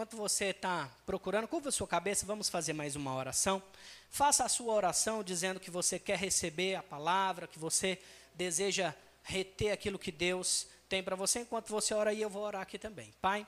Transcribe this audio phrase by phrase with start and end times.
[0.00, 3.62] enquanto você está procurando, curva a sua cabeça, vamos fazer mais uma oração.
[4.08, 7.98] Faça a sua oração dizendo que você quer receber a palavra, que você
[8.34, 11.40] deseja reter aquilo que Deus tem para você.
[11.40, 13.12] Enquanto você ora eu vou orar aqui também.
[13.20, 13.46] Pai.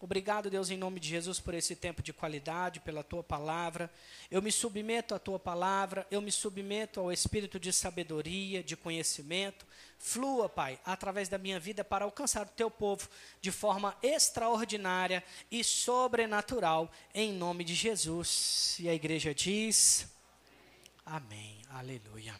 [0.00, 3.90] Obrigado, Deus, em nome de Jesus, por esse tempo de qualidade, pela tua palavra.
[4.30, 9.66] Eu me submeto à tua palavra, eu me submeto ao espírito de sabedoria, de conhecimento.
[9.98, 13.08] Flua, Pai, através da minha vida para alcançar o teu povo
[13.40, 18.76] de forma extraordinária e sobrenatural, em nome de Jesus.
[18.80, 20.06] E a igreja diz:
[21.06, 21.62] Amém.
[21.70, 22.38] Aleluia.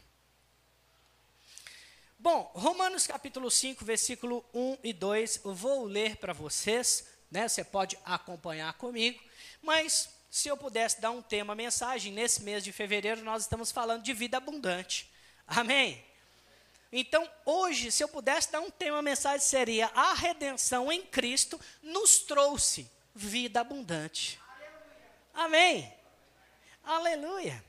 [2.18, 7.48] Bom, Romanos capítulo 5, versículo 1 e 2, eu vou ler para vocês né?
[7.48, 9.20] Você pode acompanhar comigo,
[9.60, 14.04] mas se eu pudesse dar um tema, mensagem, nesse mês de fevereiro nós estamos falando
[14.04, 15.10] de vida abundante.
[15.44, 16.02] Amém?
[16.92, 22.18] Então, hoje, se eu pudesse dar um tema, mensagem seria: a redenção em Cristo nos
[22.18, 24.40] trouxe vida abundante.
[25.34, 25.92] Amém?
[26.84, 27.64] Aleluia.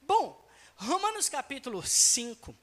[0.00, 0.42] Bom,
[0.74, 2.56] Romanos capítulo 5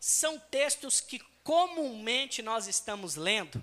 [0.00, 3.62] são textos que comumente nós estamos lendo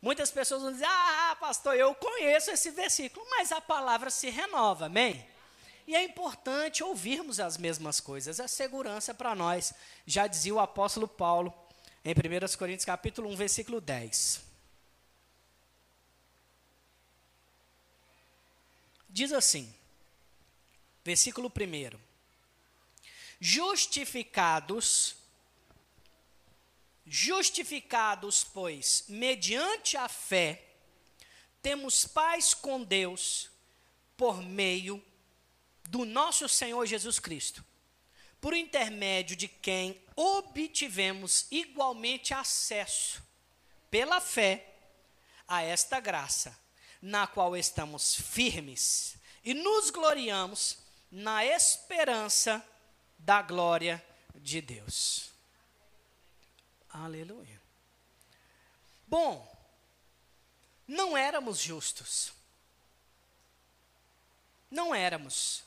[0.00, 4.86] Muitas pessoas vão dizer: Ah, pastor, eu conheço esse versículo, mas a palavra se renova,
[4.86, 5.26] amém?
[5.86, 9.74] E é importante ouvirmos as mesmas coisas, é segurança para nós.
[10.06, 11.52] Já dizia o apóstolo Paulo
[12.04, 14.40] em 1 Coríntios capítulo 1, versículo 10.
[19.08, 19.74] Diz assim,
[21.04, 21.98] versículo 1:
[23.40, 25.16] Justificados
[27.12, 30.64] Justificados, pois, mediante a fé,
[31.60, 33.50] temos paz com Deus
[34.16, 35.04] por meio
[35.88, 37.64] do nosso Senhor Jesus Cristo,
[38.40, 43.20] por intermédio de quem obtivemos igualmente acesso,
[43.90, 44.72] pela fé,
[45.48, 46.56] a esta graça,
[47.02, 50.78] na qual estamos firmes e nos gloriamos
[51.10, 52.64] na esperança
[53.18, 54.00] da glória
[54.36, 55.29] de Deus.
[56.92, 57.60] Aleluia.
[59.06, 59.46] Bom,
[60.86, 62.32] não éramos justos.
[64.70, 65.64] Não éramos.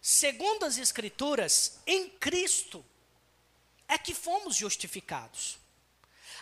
[0.00, 2.84] Segundo as Escrituras, em Cristo
[3.88, 5.58] é que fomos justificados.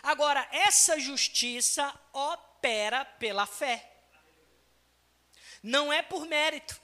[0.01, 3.89] Agora, essa justiça opera pela fé.
[5.61, 6.79] Não é por mérito.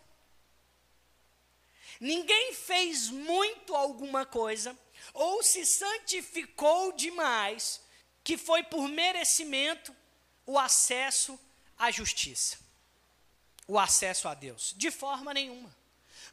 [1.99, 4.77] Ninguém fez muito alguma coisa
[5.19, 7.81] ou se santificou demais,
[8.23, 9.93] que foi por merecimento
[10.45, 11.37] o acesso
[11.77, 12.57] à justiça,
[13.67, 14.73] o acesso a Deus.
[14.77, 15.75] De forma nenhuma.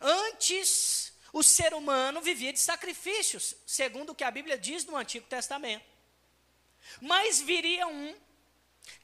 [0.01, 5.27] Antes, o ser humano vivia de sacrifícios, segundo o que a Bíblia diz no Antigo
[5.27, 5.85] Testamento.
[7.01, 8.17] Mas viria um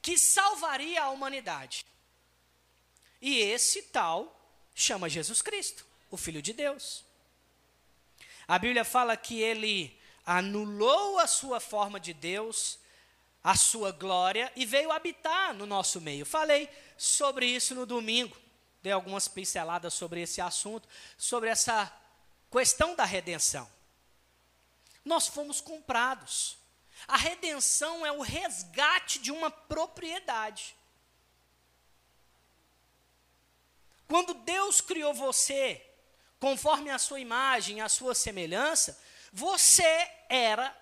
[0.01, 1.85] que salvaria a humanidade.
[3.21, 4.33] E esse tal
[4.73, 7.03] chama Jesus Cristo, o Filho de Deus.
[8.53, 12.77] A Bíblia fala que ele anulou a sua forma de Deus,
[13.43, 16.23] a sua glória e veio habitar no nosso meio.
[16.23, 18.37] Falei sobre isso no domingo,
[18.83, 20.87] dei algumas pinceladas sobre esse assunto,
[21.17, 21.91] sobre essa
[22.51, 23.67] questão da redenção.
[25.03, 26.55] Nós fomos comprados.
[27.07, 30.75] A redenção é o resgate de uma propriedade.
[34.07, 35.83] Quando Deus criou você,
[36.43, 40.77] conforme a sua imagem, a sua semelhança, você era,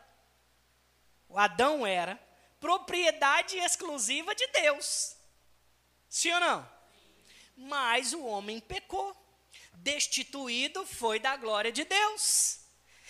[1.29, 2.19] o Adão era,
[2.59, 5.15] propriedade exclusiva de Deus.
[6.09, 6.69] Sim ou não?
[7.55, 9.15] Mas o homem pecou.
[9.73, 12.61] Destituído foi da glória de Deus.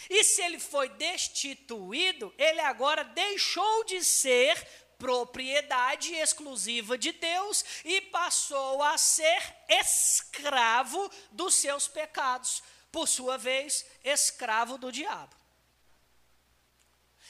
[0.10, 4.62] E se ele foi destituído, ele agora deixou de ser
[5.02, 13.84] propriedade exclusiva de Deus e passou a ser escravo dos seus pecados, por sua vez,
[14.04, 15.36] escravo do diabo.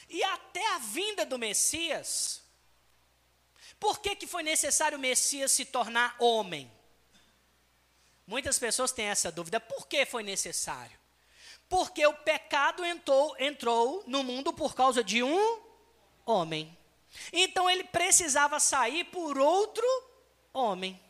[0.06, 2.42] E até a vinda do Messias,
[3.80, 6.70] por que, que foi necessário o Messias se tornar homem?
[8.26, 9.58] Muitas pessoas têm essa dúvida.
[9.58, 10.98] Por que foi necessário?
[11.70, 15.62] Porque o pecado entrou, entrou no mundo por causa de um
[16.26, 16.76] homem.
[17.32, 19.86] Então ele precisava sair por outro
[20.52, 21.00] homem,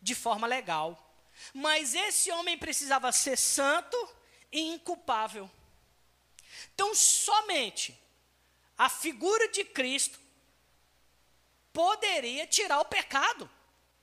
[0.00, 1.04] de forma legal.
[1.54, 3.96] Mas esse homem precisava ser santo
[4.50, 5.50] e inculpável.
[6.74, 7.98] Então, somente
[8.76, 10.18] a figura de Cristo
[11.72, 13.48] poderia tirar o pecado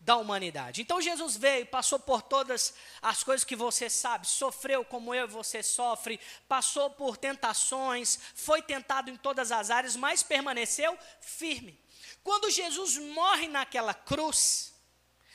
[0.05, 0.83] da humanidade.
[0.83, 5.27] Então Jesus veio, passou por todas as coisas que você sabe, sofreu como eu e
[5.27, 11.83] você sofre, passou por tentações, foi tentado em todas as áreas, mas permaneceu firme.
[12.23, 14.75] Quando Jesus morre naquela cruz,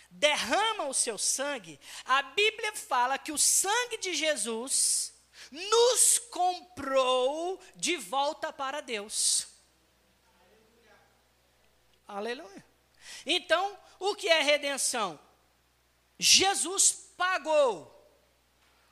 [0.08, 5.12] derrama o seu sangue, a Bíblia fala que o sangue de Jesus
[5.50, 9.48] nos comprou de volta para Deus.
[12.06, 12.64] Aleluia.
[13.26, 15.20] Então, o que é redenção?
[16.18, 17.96] Jesus pagou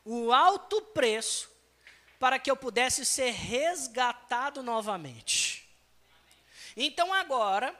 [0.05, 1.51] o alto preço
[2.19, 5.69] para que eu pudesse ser resgatado novamente.
[6.77, 7.75] Então agora,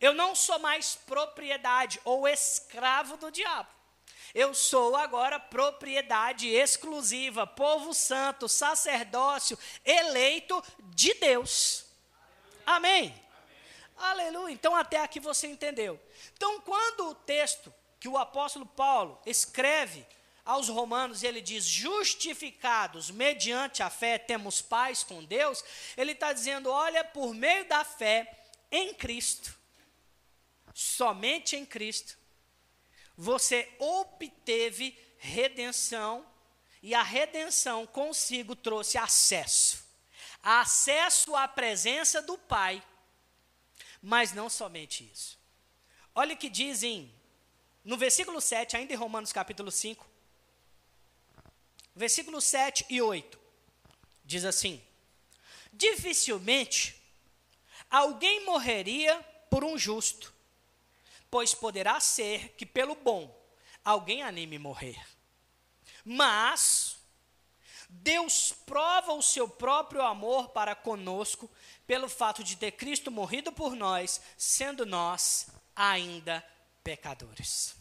[0.00, 3.70] eu não sou mais propriedade ou escravo do diabo.
[4.34, 10.62] Eu sou agora propriedade exclusiva, povo santo, sacerdócio, eleito
[10.94, 11.84] de Deus.
[12.64, 13.04] Amém?
[13.04, 13.22] Amém?
[13.98, 14.52] Aleluia.
[14.52, 16.00] Então, até aqui você entendeu.
[16.34, 20.06] Então, quando o texto que o apóstolo Paulo escreve
[20.44, 25.64] aos Romanos, ele diz: justificados mediante a fé, temos paz com Deus.
[25.96, 29.56] Ele está dizendo: olha, por meio da fé em Cristo,
[30.74, 32.16] somente em Cristo,
[33.16, 36.26] você obteve redenção,
[36.82, 39.82] e a redenção consigo trouxe acesso
[40.42, 42.82] acesso à presença do Pai.
[44.02, 45.38] Mas não somente isso.
[46.14, 47.12] Olha o que dizem
[47.84, 50.06] no versículo 7, ainda em Romanos capítulo 5,
[51.94, 53.38] versículo 7 e 8,
[54.24, 54.82] diz assim:
[55.72, 57.02] Dificilmente
[57.90, 59.18] alguém morreria
[59.50, 60.32] por um justo,
[61.30, 63.34] pois poderá ser que pelo bom
[63.82, 65.02] alguém anime morrer.
[66.04, 66.98] Mas
[67.88, 71.50] Deus prova o seu próprio amor para conosco
[71.86, 76.44] pelo fato de ter Cristo morrido por nós, sendo nós ainda
[76.82, 77.74] pecadores.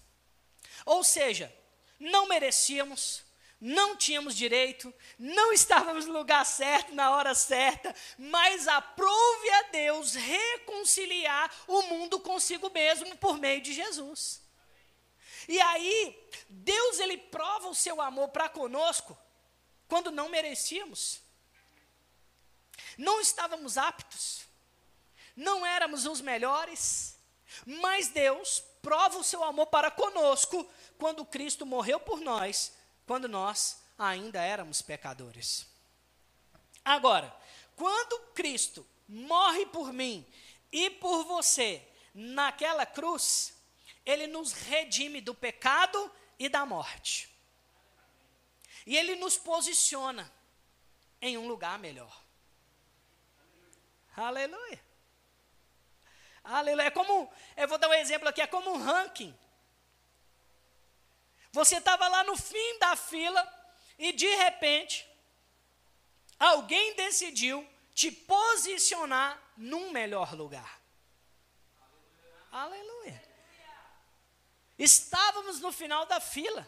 [0.85, 1.53] Ou seja,
[1.99, 3.23] não merecíamos,
[3.59, 10.15] não tínhamos direito, não estávamos no lugar certo, na hora certa, mas aprove a Deus
[10.15, 14.41] reconciliar o mundo consigo mesmo por meio de Jesus.
[15.47, 19.17] E aí, Deus ele prova o seu amor para conosco
[19.87, 21.21] quando não merecíamos.
[22.97, 24.45] Não estávamos aptos,
[25.35, 27.17] não éramos os melhores,
[27.65, 30.67] mas Deus prova o seu amor para conosco
[30.97, 32.73] quando Cristo morreu por nós
[33.11, 35.67] quando nós ainda éramos pecadores.
[36.83, 37.35] Agora,
[37.75, 40.25] quando Cristo morre por mim
[40.71, 43.53] e por você naquela cruz,
[44.05, 46.09] ele nos redime do pecado
[46.39, 47.29] e da morte.
[48.85, 50.31] E ele nos posiciona
[51.21, 52.23] em um lugar melhor.
[54.15, 54.81] Aleluia.
[56.43, 56.87] Aleluia.
[56.87, 59.37] É como, eu vou dar um exemplo aqui, é como um ranking.
[61.51, 63.45] Você estava lá no fim da fila
[63.97, 65.07] e de repente
[66.39, 70.81] alguém decidiu te posicionar num melhor lugar.
[72.51, 72.81] Aleluia.
[73.11, 73.31] Aleluia.
[74.79, 76.67] Estávamos no final da fila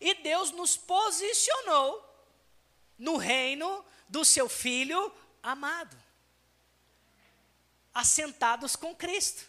[0.00, 2.04] e Deus nos posicionou
[2.98, 5.96] no reino do seu filho amado,
[7.96, 9.42] assentados com Cristo,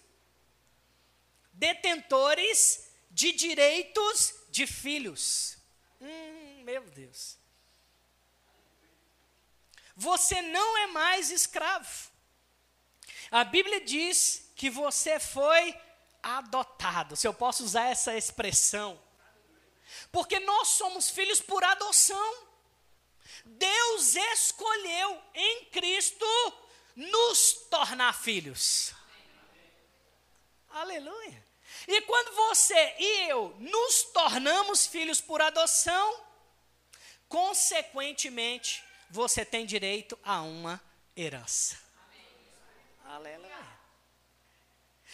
[1.51, 5.57] detentores de direitos de filhos.
[5.99, 7.37] Hum, meu Deus.
[9.97, 12.09] Você não é mais escravo.
[13.29, 15.77] A Bíblia diz que você foi
[16.23, 18.97] adotado, se eu posso usar essa expressão.
[20.09, 22.47] Porque nós somos filhos por adoção.
[23.43, 26.25] Deus escolheu em Cristo
[26.97, 28.91] nos tornar filhos.
[30.71, 31.45] Aleluia.
[31.87, 36.25] E quando você e eu nos tornamos filhos por adoção,
[37.29, 40.81] consequentemente, você tem direito a uma
[41.15, 41.79] herança.
[43.05, 43.47] Aleluia.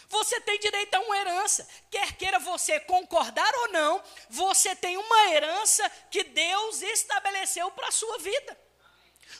[0.07, 1.67] Você tem direito a uma herança.
[1.91, 7.91] Quer queira você concordar ou não, você tem uma herança que Deus estabeleceu para a
[7.91, 8.57] sua vida.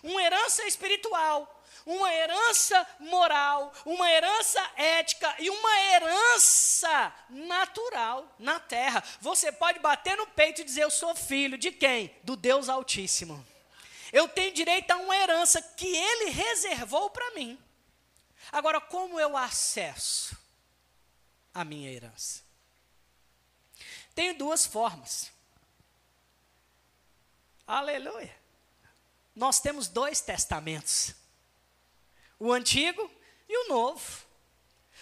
[0.02, 9.04] Uma herança espiritual, uma herança moral, uma herança ética e uma herança natural na terra.
[9.20, 12.16] Você pode bater no peito e dizer: Eu sou filho de quem?
[12.24, 13.46] Do Deus Altíssimo.
[14.12, 17.60] Eu tenho direito a uma herança que Ele reservou para mim.
[18.52, 20.38] Agora, como eu acesso
[21.54, 22.44] a minha herança?
[24.14, 25.32] Tem duas formas.
[27.66, 28.36] Aleluia.
[29.36, 31.16] Nós temos dois testamentos
[32.44, 33.10] o antigo
[33.48, 34.24] e o novo.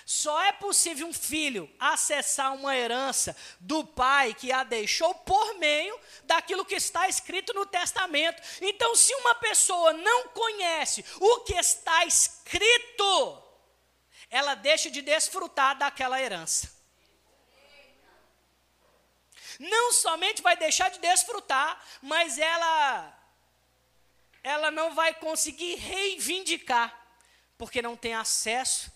[0.05, 5.98] Só é possível um filho acessar uma herança do pai que a deixou por meio
[6.24, 8.41] daquilo que está escrito no testamento.
[8.62, 13.43] Então, se uma pessoa não conhece o que está escrito,
[14.29, 16.81] ela deixa de desfrutar daquela herança.
[19.60, 23.17] não somente vai deixar de desfrutar, mas ela
[24.43, 27.00] ela não vai conseguir reivindicar,
[27.62, 28.91] porque não tem acesso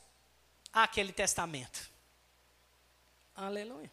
[0.74, 1.88] àquele testamento.
[3.36, 3.92] Aleluia.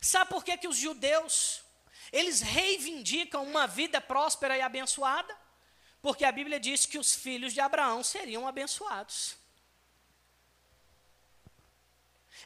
[0.00, 1.62] Sabe por que, que os judeus,
[2.10, 5.36] eles reivindicam uma vida próspera e abençoada?
[6.00, 9.36] Porque a Bíblia diz que os filhos de Abraão seriam abençoados.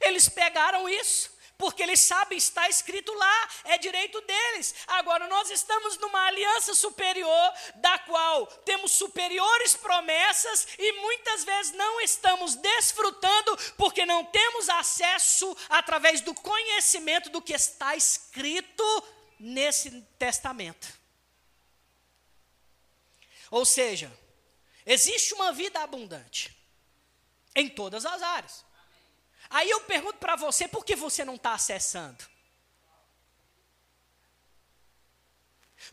[0.01, 1.32] Eles pegaram isso,
[1.63, 4.75] porque eles sabem, está escrito lá, é direito deles.
[4.85, 12.01] Agora, nós estamos numa aliança superior, da qual temos superiores promessas e muitas vezes não
[12.01, 18.83] estamos desfrutando, porque não temos acesso através do conhecimento do que está escrito
[19.39, 19.89] nesse
[20.19, 20.89] testamento.
[23.53, 24.13] Ou seja,
[24.85, 26.53] existe uma vida abundante
[27.55, 28.72] em todas as áreas.
[29.51, 32.25] Aí eu pergunto para você, por que você não está acessando?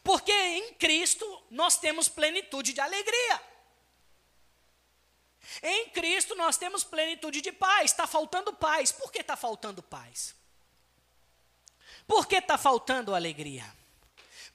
[0.03, 3.41] Porque em Cristo nós temos plenitude de alegria.
[5.63, 7.91] Em Cristo nós temos plenitude de paz.
[7.91, 8.91] Está faltando paz.
[8.91, 10.35] Por que está faltando paz?
[12.07, 13.65] Por que está faltando alegria?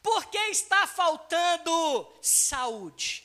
[0.02, 3.24] Por que está faltando saúde?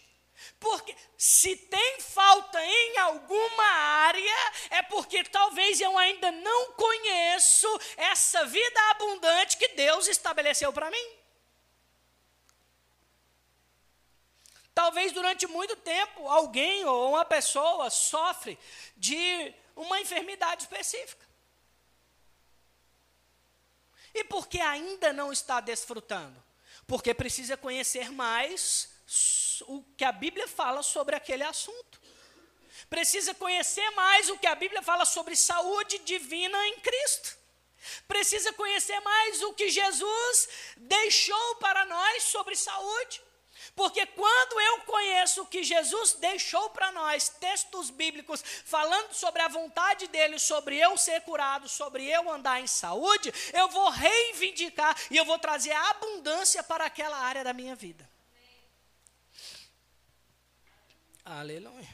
[0.60, 8.46] Porque se tem falta em alguma área, é porque talvez eu ainda não conheço essa
[8.46, 11.20] vida abundante que Deus estabeleceu para mim.
[14.74, 18.58] Talvez durante muito tempo alguém ou uma pessoa sofre
[18.96, 21.28] de uma enfermidade específica.
[24.14, 26.42] E por que ainda não está desfrutando?
[26.88, 28.90] Porque precisa conhecer mais
[29.68, 32.00] o que a Bíblia fala sobre aquele assunto.
[32.90, 37.38] Precisa conhecer mais o que a Bíblia fala sobre saúde divina em Cristo.
[38.08, 43.22] Precisa conhecer mais o que Jesus deixou para nós sobre saúde.
[43.76, 49.48] Porque quando eu conheço o que Jesus deixou para nós, textos bíblicos falando sobre a
[49.48, 55.18] vontade dele, sobre eu ser curado, sobre eu andar em saúde, eu vou reivindicar e
[55.18, 58.09] eu vou trazer abundância para aquela área da minha vida.
[61.30, 61.88] Aleluia.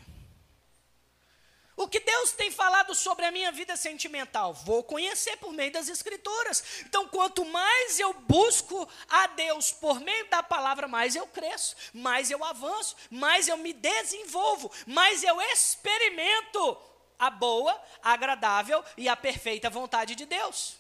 [1.76, 4.54] O que Deus tem falado sobre a minha vida sentimental?
[4.54, 6.64] Vou conhecer por meio das Escrituras.
[6.86, 12.32] Então, quanto mais eu busco a Deus por meio da palavra, mais eu cresço, mais
[12.32, 16.78] eu avanço, mais eu me desenvolvo, mais eu experimento
[17.20, 20.78] a boa, a agradável e a perfeita vontade de Deus.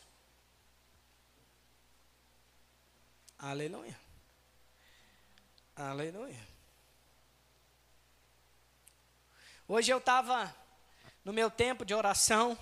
[3.37, 3.99] Aleluia.
[5.75, 6.54] Aleluia.
[9.67, 10.55] Hoje eu estava
[11.23, 12.55] no meu tempo de oração,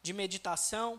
[0.00, 0.98] de meditação,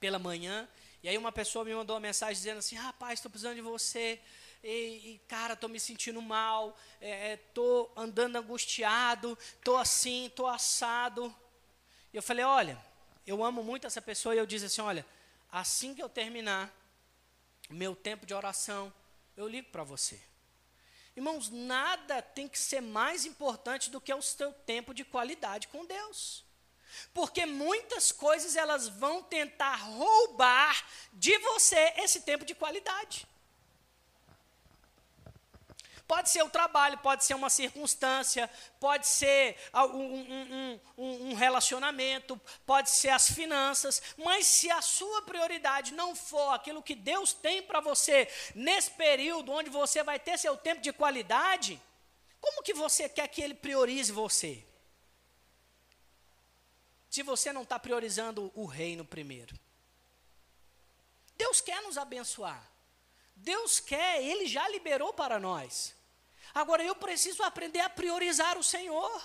[0.00, 0.68] pela manhã,
[1.00, 4.20] e aí uma pessoa me mandou uma mensagem dizendo assim: rapaz, estou precisando de você.
[4.64, 4.68] E,
[5.14, 11.32] e cara, estou me sentindo mal, estou é, andando angustiado, estou assim, estou assado.
[12.12, 12.76] E eu falei: olha,
[13.24, 14.34] eu amo muito essa pessoa.
[14.34, 15.06] E eu disse assim: olha,
[15.52, 16.68] assim que eu terminar
[17.70, 18.92] meu tempo de oração,
[19.36, 20.20] eu ligo para você.
[21.18, 25.84] Irmãos, nada tem que ser mais importante do que o seu tempo de qualidade com
[25.84, 26.44] Deus.
[27.12, 33.26] Porque muitas coisas elas vão tentar roubar de você esse tempo de qualidade.
[36.08, 38.50] Pode ser o trabalho, pode ser uma circunstância,
[38.80, 45.92] pode ser um, um, um, relacionamento, pode ser as finanças, mas se a sua prioridade
[45.92, 50.56] não for aquilo que Deus tem para você nesse período onde você vai ter seu
[50.56, 51.78] tempo de qualidade,
[52.40, 54.64] como que você quer que Ele priorize você?
[57.10, 59.54] Se você não está priorizando o reino primeiro.
[61.36, 62.66] Deus quer nos abençoar.
[63.36, 65.97] Deus quer, Ele já liberou para nós.
[66.54, 69.22] Agora eu preciso aprender a priorizar o Senhor,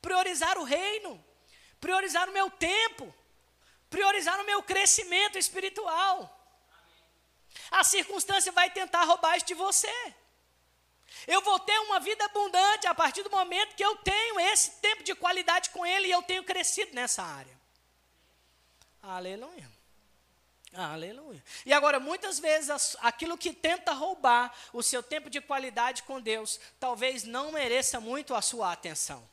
[0.00, 1.24] priorizar o reino,
[1.80, 3.14] priorizar o meu tempo,
[3.88, 6.32] priorizar o meu crescimento espiritual.
[7.70, 10.14] A circunstância vai tentar roubar isso de você.
[11.26, 15.02] Eu vou ter uma vida abundante a partir do momento que eu tenho esse tempo
[15.02, 17.56] de qualidade com Ele e eu tenho crescido nessa área.
[19.02, 19.75] Aleluia.
[20.72, 21.42] Aleluia.
[21.64, 26.60] E agora, muitas vezes, aquilo que tenta roubar o seu tempo de qualidade com Deus,
[26.78, 29.26] talvez não mereça muito a sua atenção.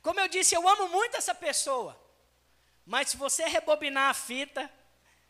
[0.00, 1.98] Como eu disse, eu amo muito essa pessoa.
[2.84, 4.70] Mas se você rebobinar a fita,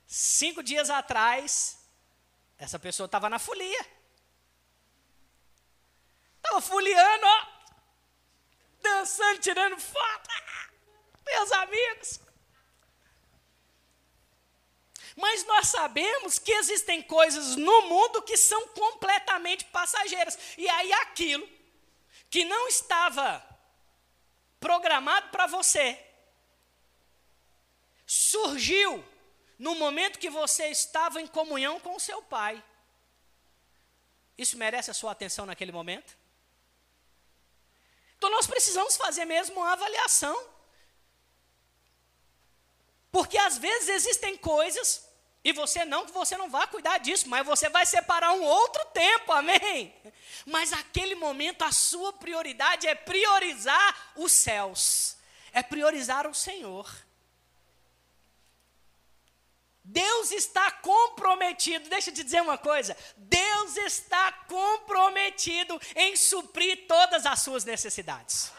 [0.06, 1.78] cinco dias atrás,
[2.58, 3.86] essa pessoa estava na folia.
[6.36, 7.46] Estava foliando, ó,
[8.80, 10.30] dançando, tirando foto.
[11.24, 12.20] Meus amigos.
[15.16, 20.38] Mas nós sabemos que existem coisas no mundo que são completamente passageiras.
[20.56, 21.48] E aí aquilo
[22.30, 23.44] que não estava
[24.58, 25.98] programado para você
[28.06, 29.04] surgiu
[29.58, 32.62] no momento que você estava em comunhão com o seu pai.
[34.36, 36.16] Isso merece a sua atenção naquele momento?
[38.16, 40.36] Então nós precisamos fazer mesmo uma avaliação.
[43.12, 45.06] Porque às vezes existem coisas
[45.44, 48.82] e você não que você não vai cuidar disso, mas você vai separar um outro
[48.86, 49.94] tempo, amém?
[50.46, 55.16] Mas aquele momento a sua prioridade é priorizar os céus,
[55.52, 56.90] é priorizar o Senhor.
[59.84, 67.26] Deus está comprometido, deixa eu te dizer uma coisa: Deus está comprometido em suprir todas
[67.26, 68.52] as suas necessidades.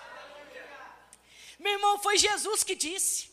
[1.58, 3.33] Meu irmão, foi Jesus que disse.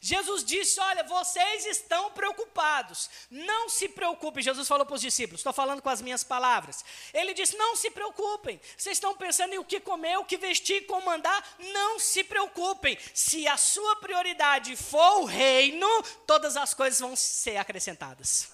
[0.00, 4.42] Jesus disse: Olha, vocês estão preocupados, não se preocupem.
[4.42, 6.84] Jesus falou para os discípulos, estou falando com as minhas palavras.
[7.12, 10.86] Ele disse: Não se preocupem, vocês estão pensando em o que comer, o que vestir,
[10.86, 12.98] como andar, não se preocupem.
[13.14, 15.88] Se a sua prioridade for o reino,
[16.26, 18.52] todas as coisas vão ser acrescentadas.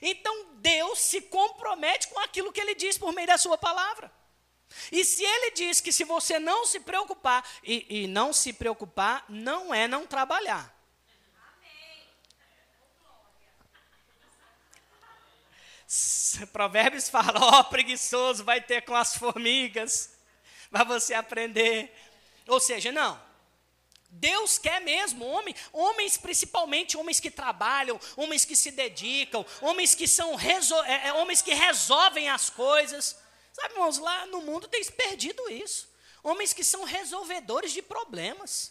[0.00, 4.12] Então Deus se compromete com aquilo que ele diz por meio da sua palavra.
[4.90, 9.24] E se ele diz que se você não se preocupar, e, e não se preocupar
[9.28, 10.74] não é não trabalhar.
[16.52, 20.10] Provérbios fala, ó oh, preguiçoso, vai ter com as formigas,
[20.70, 21.94] para você aprender.
[22.46, 23.24] Ou seja, não.
[24.08, 30.08] Deus quer mesmo, homem, homens principalmente homens que trabalham, homens que se dedicam, homens que
[30.08, 30.38] são
[30.86, 33.18] é, é, homens que resolvem as coisas.
[33.56, 35.88] Sabe, irmãos, lá no mundo tem perdido isso.
[36.22, 38.70] Homens que são resolvedores de problemas.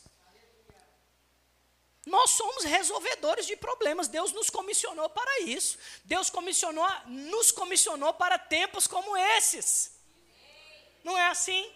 [2.06, 4.08] Nós somos resolvedores de problemas.
[4.08, 5.80] Deus nos comissionou para isso.
[6.04, 9.92] Deus comissionou, nos comissionou para tempos como esses.
[11.04, 11.68] Não é assim?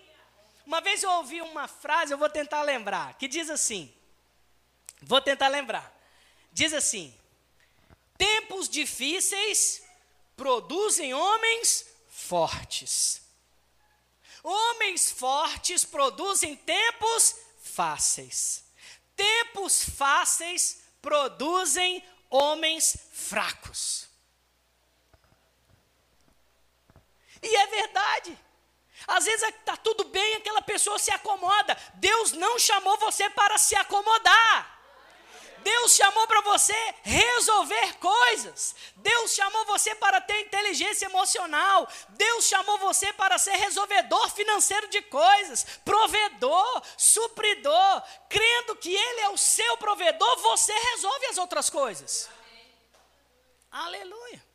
[0.63, 3.91] Uma vez eu ouvi uma frase, eu vou tentar lembrar, que diz assim:
[5.01, 5.91] Vou tentar lembrar.
[6.53, 7.11] Diz assim:
[8.15, 9.81] Tempos difíceis
[10.37, 11.88] produzem homens
[12.19, 13.21] fortes.
[14.43, 18.65] Homens fortes produzem tempos fáceis.
[19.15, 24.07] Tempos fáceis produzem homens fracos.
[27.41, 28.37] E é verdade.
[29.07, 31.75] Às vezes está tudo bem, aquela pessoa se acomoda.
[31.95, 34.78] Deus não chamou você para se acomodar.
[35.63, 38.75] Deus chamou para você resolver coisas.
[38.97, 41.87] Deus chamou você para ter inteligência emocional.
[42.09, 48.03] Deus chamou você para ser resolvedor financeiro de coisas, provedor, supridor.
[48.27, 52.29] Crendo que Ele é o seu provedor, você resolve as outras coisas.
[53.71, 54.48] Aleluia.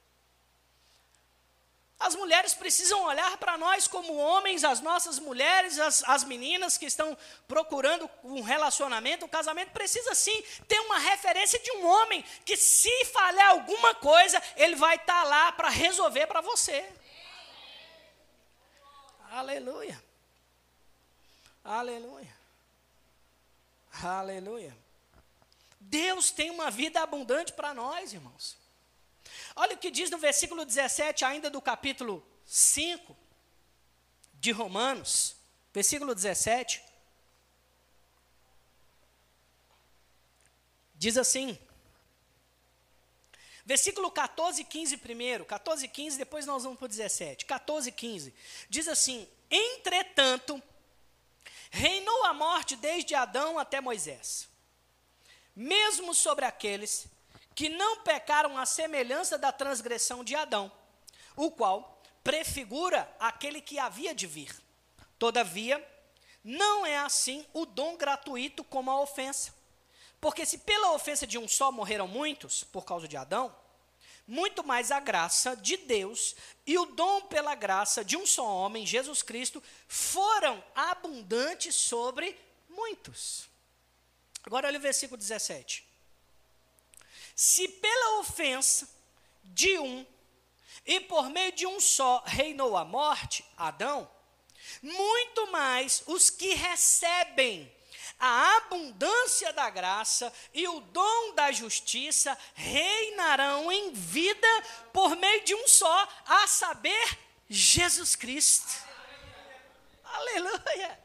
[1.98, 6.86] As mulheres precisam olhar para nós como homens, as nossas mulheres, as, as meninas que
[6.86, 12.56] estão procurando um relacionamento, um casamento, precisa sim ter uma referência de um homem que,
[12.56, 16.84] se falhar alguma coisa, ele vai estar tá lá para resolver para você.
[19.30, 20.02] Aleluia.
[21.64, 22.36] Aleluia.
[24.02, 24.76] Aleluia.
[25.80, 28.63] Deus tem uma vida abundante para nós, irmãos.
[29.56, 33.16] Olha o que diz no versículo 17, ainda do capítulo 5
[34.34, 35.36] de Romanos,
[35.72, 36.82] versículo 17.
[40.96, 41.58] Diz assim,
[43.64, 47.44] versículo 14 e 15 primeiro, 14 e 15, depois nós vamos para o 17.
[47.44, 48.34] 14 e 15,
[48.68, 50.60] diz assim: Entretanto,
[51.70, 54.48] reinou a morte desde Adão até Moisés,
[55.54, 57.06] mesmo sobre aqueles
[57.54, 60.70] que não pecaram à semelhança da transgressão de Adão,
[61.36, 64.54] o qual prefigura aquele que havia de vir.
[65.18, 65.86] Todavia,
[66.42, 69.54] não é assim o dom gratuito como a ofensa.
[70.20, 73.54] Porque se pela ofensa de um só morreram muitos, por causa de Adão,
[74.26, 76.34] muito mais a graça de Deus
[76.66, 82.38] e o dom pela graça de um só homem, Jesus Cristo, foram abundantes sobre
[82.68, 83.48] muitos.
[84.42, 85.83] Agora olha o versículo 17.
[87.34, 88.88] Se pela ofensa
[89.42, 90.06] de um
[90.86, 94.10] e por meio de um só reinou a morte, Adão,
[94.82, 97.72] muito mais os que recebem
[98.18, 104.48] a abundância da graça e o dom da justiça reinarão em vida
[104.92, 107.18] por meio de um só, a saber,
[107.48, 108.82] Jesus Cristo.
[110.04, 111.03] Aleluia.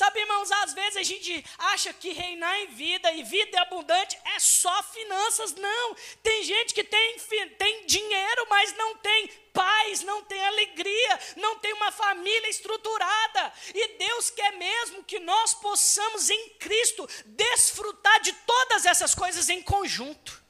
[0.00, 4.38] Sabe, irmãos, às vezes a gente acha que reinar em vida e vida abundante é
[4.38, 5.54] só finanças.
[5.56, 5.94] Não.
[6.22, 7.18] Tem gente que tem,
[7.58, 13.52] tem dinheiro, mas não tem paz, não tem alegria, não tem uma família estruturada.
[13.74, 19.60] E Deus quer mesmo que nós possamos em Cristo desfrutar de todas essas coisas em
[19.60, 20.42] conjunto,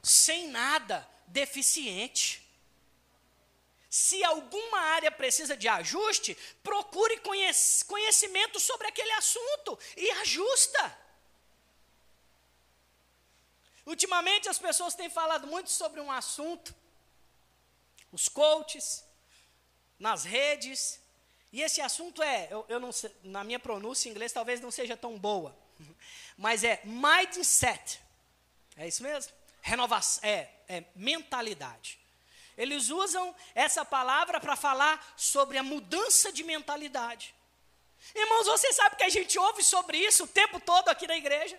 [0.00, 2.47] sem nada deficiente.
[3.88, 7.20] Se alguma área precisa de ajuste, procure
[7.86, 10.98] conhecimento sobre aquele assunto e ajusta.
[13.86, 16.74] Ultimamente as pessoas têm falado muito sobre um assunto,
[18.12, 19.02] os coaches,
[19.98, 21.00] nas redes,
[21.50, 24.70] e esse assunto é, eu, eu não sei, na minha pronúncia em inglês talvez não
[24.70, 25.56] seja tão boa,
[26.36, 28.00] mas é mindset.
[28.76, 29.32] É isso mesmo?
[29.62, 31.98] Renovação, é, é mentalidade.
[32.58, 37.32] Eles usam essa palavra para falar sobre a mudança de mentalidade.
[38.12, 41.58] Irmãos, você sabe que a gente ouve sobre isso o tempo todo aqui na igreja?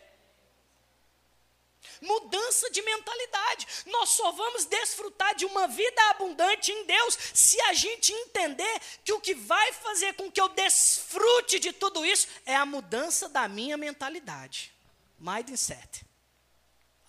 [2.01, 3.65] Mudança de mentalidade.
[3.85, 9.13] Nós só vamos desfrutar de uma vida abundante em Deus se a gente entender que
[9.13, 13.47] o que vai fazer com que eu desfrute de tudo isso é a mudança da
[13.47, 14.73] minha mentalidade.
[15.17, 16.05] Mindset.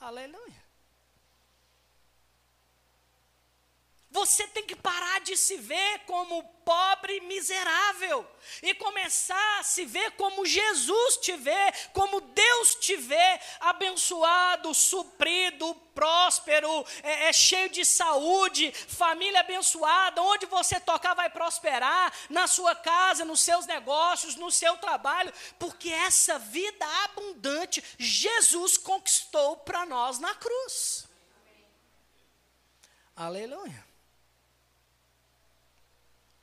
[0.00, 0.60] Aleluia.
[4.11, 8.29] Você tem que parar de se ver como pobre miserável
[8.61, 15.73] e começar a se ver como Jesus te vê, como Deus te vê, abençoado, suprido,
[15.94, 22.75] próspero, é, é cheio de saúde, família abençoada, onde você tocar vai prosperar, na sua
[22.75, 30.18] casa, nos seus negócios, no seu trabalho, porque essa vida abundante Jesus conquistou para nós
[30.18, 31.09] na cruz.
[33.14, 33.89] Aleluia.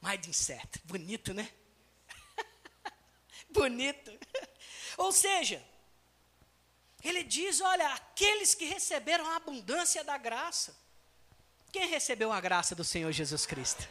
[0.07, 0.81] Mindset.
[0.85, 1.51] Bonito, né?
[3.49, 4.17] Bonito.
[4.97, 5.61] Ou seja,
[7.03, 10.75] ele diz: olha, aqueles que receberam a abundância da graça.
[11.73, 13.87] Quem recebeu a graça do Senhor Jesus Cristo?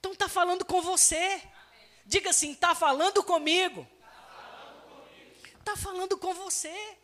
[0.00, 1.42] Então está falando com você.
[2.06, 3.86] Diga assim: está falando comigo.
[5.58, 6.96] Está falando com você.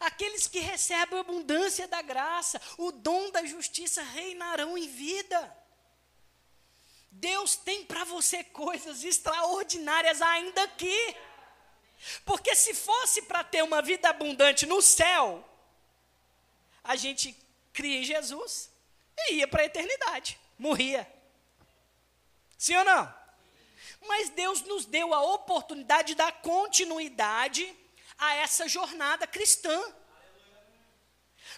[0.00, 5.65] Aqueles que recebem a abundância da graça, o dom da justiça reinarão em vida.
[7.18, 11.16] Deus tem para você coisas extraordinárias ainda aqui.
[12.24, 15.42] Porque se fosse para ter uma vida abundante no céu,
[16.84, 17.34] a gente
[17.72, 18.70] cria em Jesus
[19.18, 21.10] e ia para a eternidade, morria.
[22.58, 23.14] Sim ou não?
[24.06, 27.74] Mas Deus nos deu a oportunidade de dar continuidade
[28.18, 29.82] a essa jornada cristã.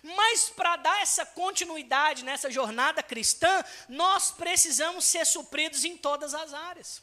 [0.03, 6.55] Mas para dar essa continuidade nessa jornada cristã, nós precisamos ser supridos em todas as
[6.55, 7.03] áreas.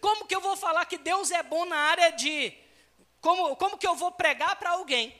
[0.00, 2.52] Como que eu vou falar que Deus é bom na área de.
[3.20, 5.14] Como, como que eu vou pregar para alguém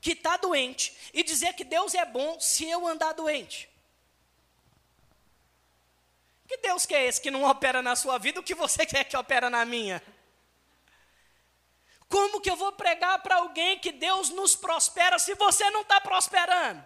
[0.00, 3.68] que está doente e dizer que Deus é bom se eu andar doente?
[6.46, 9.04] Que Deus que é esse que não opera na sua vida o que você quer
[9.04, 10.02] que opera na minha?
[12.08, 16.00] Como que eu vou pregar para alguém que Deus nos prospera se você não está
[16.00, 16.82] prosperando?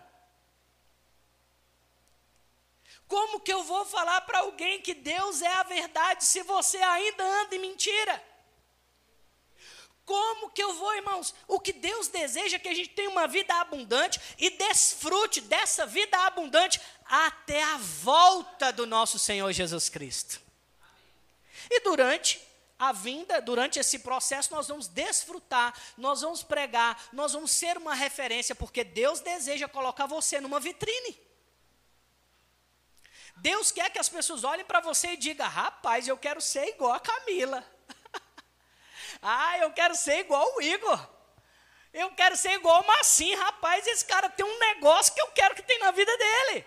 [3.06, 7.22] Como que eu vou falar para alguém que Deus é a verdade se você ainda
[7.42, 8.32] anda em mentira?
[10.04, 11.34] Como que eu vou, irmãos?
[11.46, 15.86] O que Deus deseja é que a gente tenha uma vida abundante e desfrute dessa
[15.86, 20.40] vida abundante até a volta do nosso Senhor Jesus Cristo.
[21.70, 22.40] E durante
[22.82, 27.94] a vinda, durante esse processo, nós vamos desfrutar, nós vamos pregar, nós vamos ser uma
[27.94, 31.16] referência, porque Deus deseja colocar você numa vitrine.
[33.36, 36.92] Deus quer que as pessoas olhem para você e digam: rapaz, eu quero ser igual
[36.92, 37.64] a Camila.
[39.22, 41.08] ah, eu quero ser igual o Igor.
[41.92, 43.32] Eu quero ser igual o Massim.
[43.36, 46.66] Rapaz, esse cara tem um negócio que eu quero que tem na vida dele.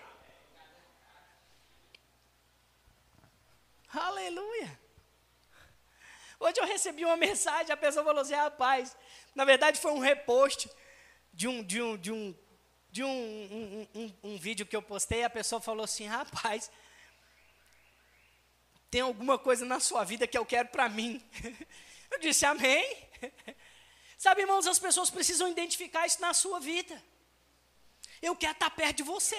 [3.92, 4.85] Aleluia.
[6.38, 8.96] Hoje eu recebi uma mensagem, a pessoa falou assim, rapaz,
[9.34, 10.70] na verdade foi um repost
[11.32, 12.34] de um, de um, de um,
[12.90, 16.70] de um, um, um, um vídeo que eu postei, a pessoa falou assim, rapaz,
[18.90, 21.22] tem alguma coisa na sua vida que eu quero para mim.
[22.08, 22.96] Eu disse, amém.
[24.16, 27.02] Sabe, irmãos, as pessoas precisam identificar isso na sua vida.
[28.22, 29.36] Eu quero estar perto de você.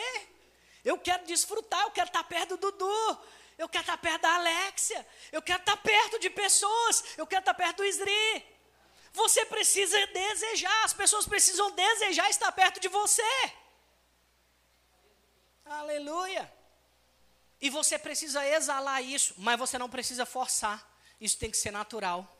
[0.83, 3.19] Eu quero desfrutar, eu quero estar perto do Dudu.
[3.57, 5.07] Eu quero estar perto da Alexia.
[5.31, 7.03] Eu quero estar perto de pessoas.
[7.17, 8.45] Eu quero estar perto do Isri.
[9.13, 10.83] Você precisa desejar.
[10.83, 13.53] As pessoas precisam desejar estar perto de você.
[15.65, 16.51] Aleluia.
[17.59, 20.87] E você precisa exalar isso, mas você não precisa forçar.
[21.19, 22.31] Isso tem que ser natural.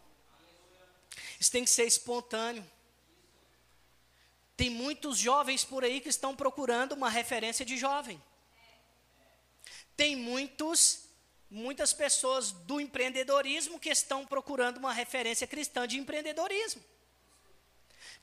[1.40, 2.66] Isso tem que ser espontâneo.
[4.56, 8.22] Tem muitos jovens por aí que estão procurando uma referência de jovem.
[9.96, 11.07] Tem muitos,
[11.50, 16.84] muitas pessoas do empreendedorismo que estão procurando uma referência cristã de empreendedorismo.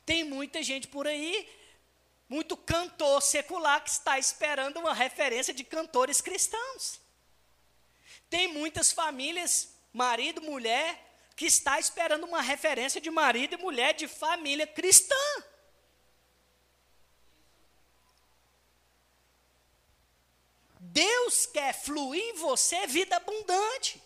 [0.04, 1.48] Tem muita gente por aí,
[2.28, 7.00] muito cantor secular que está esperando uma referência de cantores cristãos.
[8.28, 11.00] Tem muitas famílias, marido, mulher,
[11.37, 15.14] que está esperando uma referência de marido e mulher de família cristã.
[20.94, 24.00] Deus quer fluir em você vida abundante.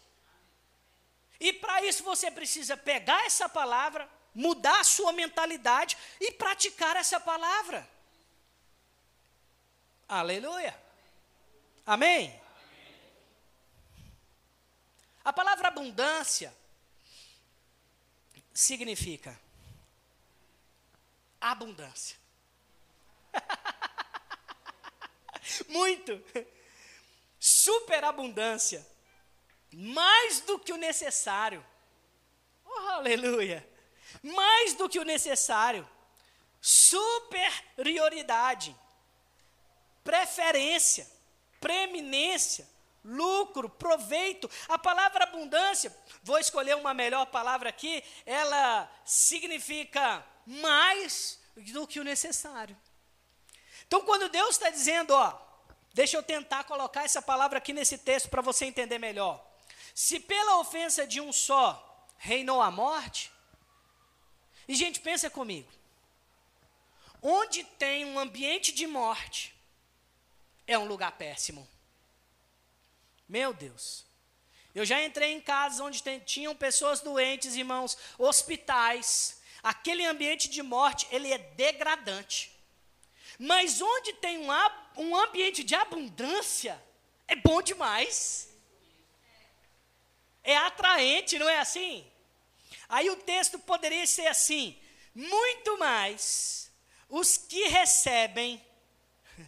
[1.39, 7.21] E para isso você precisa pegar essa palavra, mudar a sua mentalidade e praticar essa
[7.21, 7.87] palavra.
[10.09, 10.75] Aleluia.
[11.85, 12.41] Amém?
[15.23, 16.57] A palavra abundância
[18.55, 19.39] significa
[21.39, 22.17] abundância.
[25.69, 26.19] Muito
[27.39, 28.87] superabundância,
[29.73, 31.65] mais do que o necessário.
[32.65, 33.67] Oh, aleluia!
[34.23, 35.89] Mais do que o necessário.
[36.61, 38.75] Superioridade,
[40.03, 41.09] preferência,
[41.61, 42.69] preeminência,
[43.05, 44.51] lucro, proveito.
[44.69, 52.05] A palavra abundância, vou escolher uma melhor palavra aqui, ela significa mais do que o
[52.05, 52.77] necessário.
[53.87, 55.48] Então, quando Deus está dizendo, ó,
[55.95, 59.45] Deixa eu tentar colocar essa palavra aqui nesse texto para você entender melhor.
[59.95, 63.33] Se pela ofensa de um só reinou a morte,
[64.69, 65.73] e gente, pensa comigo.
[67.23, 69.55] Onde tem um ambiente de morte,
[70.67, 71.67] é um lugar péssimo.
[73.27, 74.05] Meu Deus.
[74.75, 79.41] Eu já entrei em casas onde tem, tinham pessoas doentes, irmãos, hospitais.
[79.63, 82.55] Aquele ambiente de morte, ele é degradante.
[83.39, 84.51] Mas onde tem um,
[84.97, 86.83] um ambiente de abundância,
[87.29, 88.49] é bom demais.
[90.43, 92.05] É atraente, não é assim?
[92.89, 94.77] Aí o texto poderia ser assim:
[95.15, 96.73] muito mais
[97.09, 98.65] os que recebem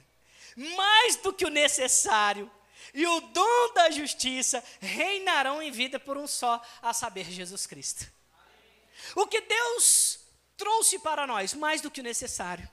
[0.77, 2.51] mais do que o necessário
[2.95, 8.11] e o dom da justiça reinarão em vida por um só, a saber, Jesus Cristo.
[9.15, 10.21] O que Deus
[10.57, 12.69] trouxe para nós, mais do que o necessário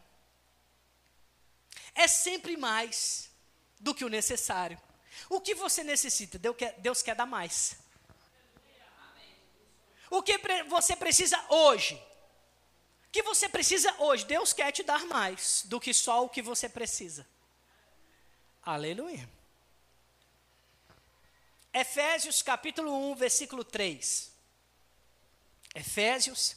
[1.97, 3.29] é sempre mais
[3.79, 4.79] do que o necessário.
[5.29, 7.75] O que você necessita, Deus quer, Deus quer dar mais.
[10.10, 10.38] O que
[10.69, 11.95] você precisa hoje?
[13.07, 14.25] O que você precisa hoje?
[14.25, 17.27] Deus quer te dar mais do que só o que você precisa.
[18.62, 19.27] Aleluia.
[21.73, 24.31] Efésios capítulo 1, versículo 3.
[25.73, 26.55] Efésios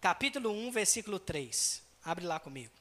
[0.00, 1.82] capítulo 1, versículo 3.
[2.02, 2.72] Abre lá comigo.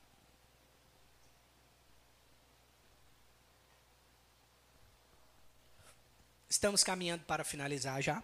[6.56, 8.24] Estamos caminhando para finalizar já.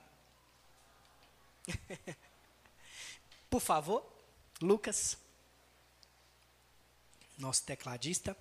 [3.49, 4.09] Por favor,
[4.61, 5.17] Lucas,
[7.37, 8.35] nosso tecladista.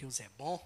[0.00, 0.58] Deus é bom.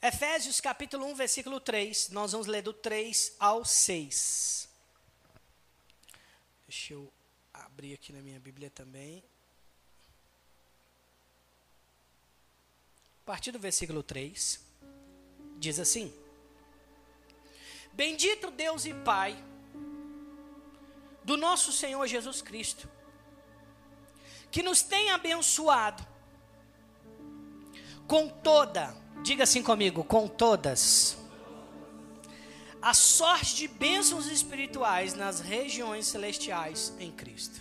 [0.00, 2.08] Efésios capítulo 1, versículo 3.
[2.08, 4.66] Nós vamos ler do 3 ao 6.
[6.66, 7.12] Deixa eu
[7.52, 9.22] abrir aqui na minha Bíblia também.
[13.24, 14.60] A partir do versículo 3,
[15.56, 16.12] diz assim:
[17.90, 19.42] Bendito Deus e Pai
[21.24, 22.86] do nosso Senhor Jesus Cristo,
[24.50, 26.06] que nos tem abençoado
[28.06, 31.16] com toda, diga assim comigo, com todas,
[32.82, 37.58] a sorte de bênçãos espirituais nas regiões celestiais em Cristo.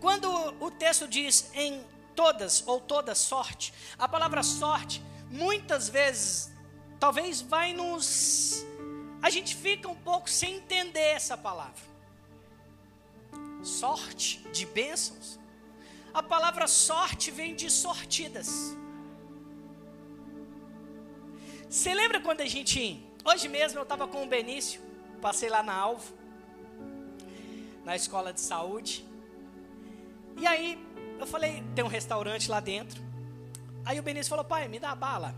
[0.00, 3.72] Quando o texto diz em todas ou toda sorte.
[3.98, 6.52] A palavra sorte, muitas vezes,
[6.98, 8.64] talvez vai nos.
[9.20, 11.92] A gente fica um pouco sem entender essa palavra.
[13.62, 15.38] Sorte de bênçãos.
[16.12, 18.76] A palavra sorte vem de sortidas.
[21.68, 23.02] Você lembra quando a gente.
[23.24, 24.80] Hoje mesmo eu estava com o Benício,
[25.20, 26.12] passei lá na Alvo,
[27.84, 29.06] na escola de saúde.
[30.36, 30.78] E aí
[31.22, 33.02] eu falei, tem um restaurante lá dentro.
[33.84, 35.34] Aí o Benício falou, pai, me dá a bala.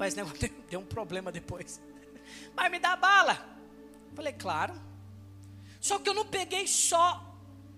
[0.00, 1.80] Esse negócio deu um problema depois.
[2.54, 3.38] Pai, me dá a bala.
[4.10, 4.74] Eu falei, claro.
[5.80, 7.36] Só que eu não peguei só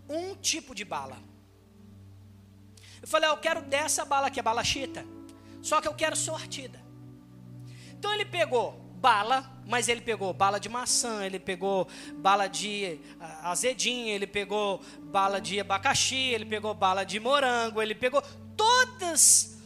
[0.08, 1.18] um tipo de bala.
[3.02, 5.04] Eu falei, eu quero dessa bala aqui, a bala chita.
[5.60, 6.80] Só que eu quero sortida.
[7.92, 13.52] Então ele pegou bala, mas ele pegou bala de maçã, ele pegou bala de ah,
[13.52, 18.20] azedinho, ele pegou bala de abacaxi, ele pegou bala de morango, ele pegou
[18.56, 19.56] todas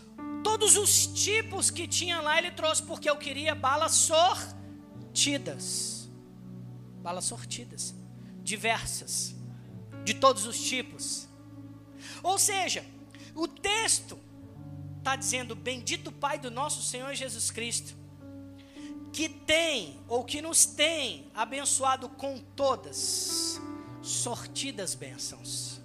[0.45, 6.11] todos os tipos que tinha lá ele trouxe porque eu queria balas sortidas.
[7.03, 7.95] Balas sortidas,
[8.43, 9.35] diversas,
[10.05, 11.27] de todos os tipos.
[12.23, 12.85] Ou seja,
[13.35, 14.19] o texto
[14.99, 17.99] está dizendo: Bendito Pai do nosso Senhor Jesus Cristo,
[19.13, 23.61] que tem ou que nos tem abençoado com todas
[24.03, 25.81] sortidas bênçãos.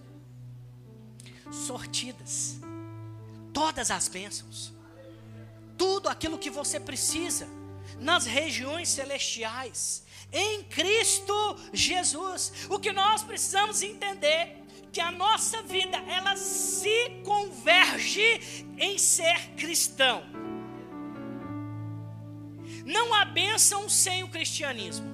[1.51, 2.57] Sortidas.
[3.53, 4.73] Todas as bênçãos.
[5.77, 7.47] Tudo aquilo que você precisa
[7.99, 12.51] nas regiões celestiais em Cristo Jesus.
[12.69, 20.23] O que nós precisamos entender que a nossa vida ela se converge em ser cristão.
[22.85, 25.07] Não há bênção sem o cristianismo.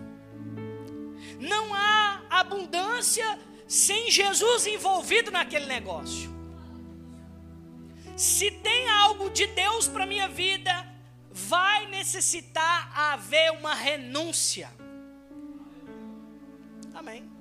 [1.39, 6.29] Não há abundância sem Jesus envolvido naquele negócio.
[8.17, 10.85] Se tem algo de Deus para minha vida,
[11.31, 14.69] vai necessitar haver uma renúncia.
[16.93, 17.31] Amém.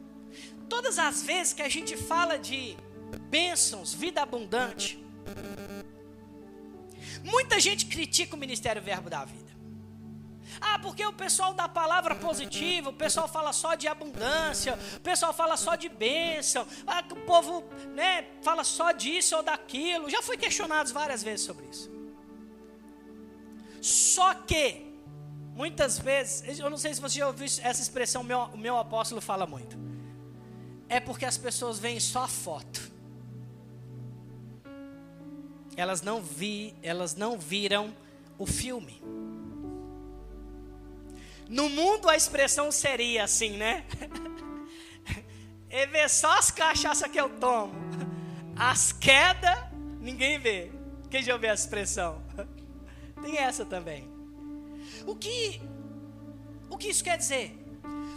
[0.68, 2.76] Todas as vezes que a gente fala de
[3.28, 5.04] bênçãos, vida abundante,
[7.24, 9.49] muita gente critica o ministério Verbo da Vida.
[10.60, 15.32] Ah, porque o pessoal da palavra positiva, o pessoal fala só de abundância, o pessoal
[15.32, 20.10] fala só de bênção, ah, o povo né, fala só disso ou daquilo.
[20.10, 21.90] Já fui questionado várias vezes sobre isso.
[23.80, 24.94] Só que,
[25.54, 29.20] muitas vezes, eu não sei se você já ouviu essa expressão, meu, o meu apóstolo
[29.20, 29.78] fala muito.
[30.88, 32.90] É porque as pessoas veem só a foto.
[35.76, 37.94] Elas não, vi, elas não viram
[38.36, 39.00] o filme.
[41.50, 43.84] No mundo a expressão seria assim, né?
[45.72, 47.72] E vê só as cachaças que eu tomo.
[48.56, 49.56] As quedas,
[50.00, 50.72] ninguém vê.
[51.08, 52.20] Quem já ouviu essa expressão?
[53.22, 54.10] Tem essa também.
[55.06, 55.60] O que
[56.68, 57.56] o que isso quer dizer?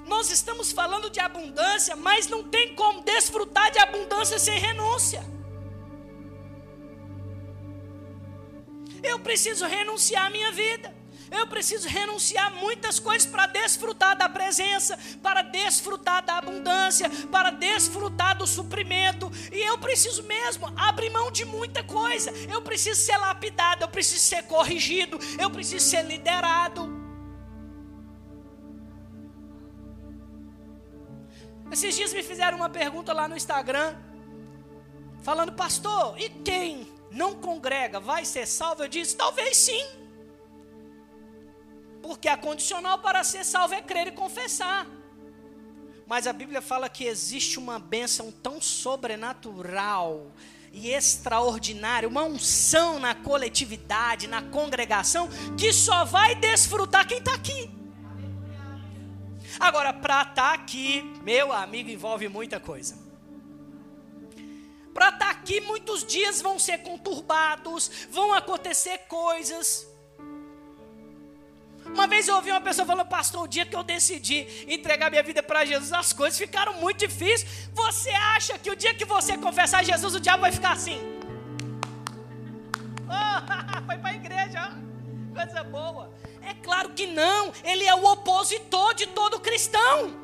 [0.07, 5.23] Nós estamos falando de abundância, mas não tem como desfrutar de abundância sem renúncia.
[9.01, 11.02] Eu preciso renunciar à minha vida.
[11.33, 18.37] Eu preciso renunciar muitas coisas para desfrutar da presença, para desfrutar da abundância, para desfrutar
[18.37, 19.31] do suprimento.
[19.51, 22.31] E eu preciso mesmo abrir mão de muita coisa.
[22.47, 27.01] Eu preciso ser lapidado, eu preciso ser corrigido, eu preciso ser liderado.
[31.71, 33.95] Esses dias me fizeram uma pergunta lá no Instagram,
[35.23, 38.83] falando, pastor, e quem não congrega vai ser salvo?
[38.83, 40.02] Eu disse, talvez sim.
[42.03, 44.85] Porque a condicional para ser salvo é crer e confessar.
[46.05, 50.29] Mas a Bíblia fala que existe uma bênção tão sobrenatural
[50.73, 57.71] e extraordinária, uma unção na coletividade, na congregação, que só vai desfrutar quem está aqui.
[59.57, 62.97] Agora, para estar tá aqui, meu amigo, envolve muita coisa.
[64.93, 69.92] Para estar tá aqui, muitos dias vão ser conturbados, vão acontecer coisas.
[71.93, 75.21] Uma vez eu ouvi uma pessoa falando, pastor, o dia que eu decidi entregar minha
[75.21, 77.69] vida para Jesus, as coisas ficaram muito difíceis.
[77.73, 80.99] Você acha que o dia que você confessar Jesus, o diabo vai ficar assim?
[83.07, 84.71] Oh, foi para a igreja,
[85.35, 86.11] coisa boa.
[86.41, 90.22] É claro que não, ele é o opositor de todo cristão.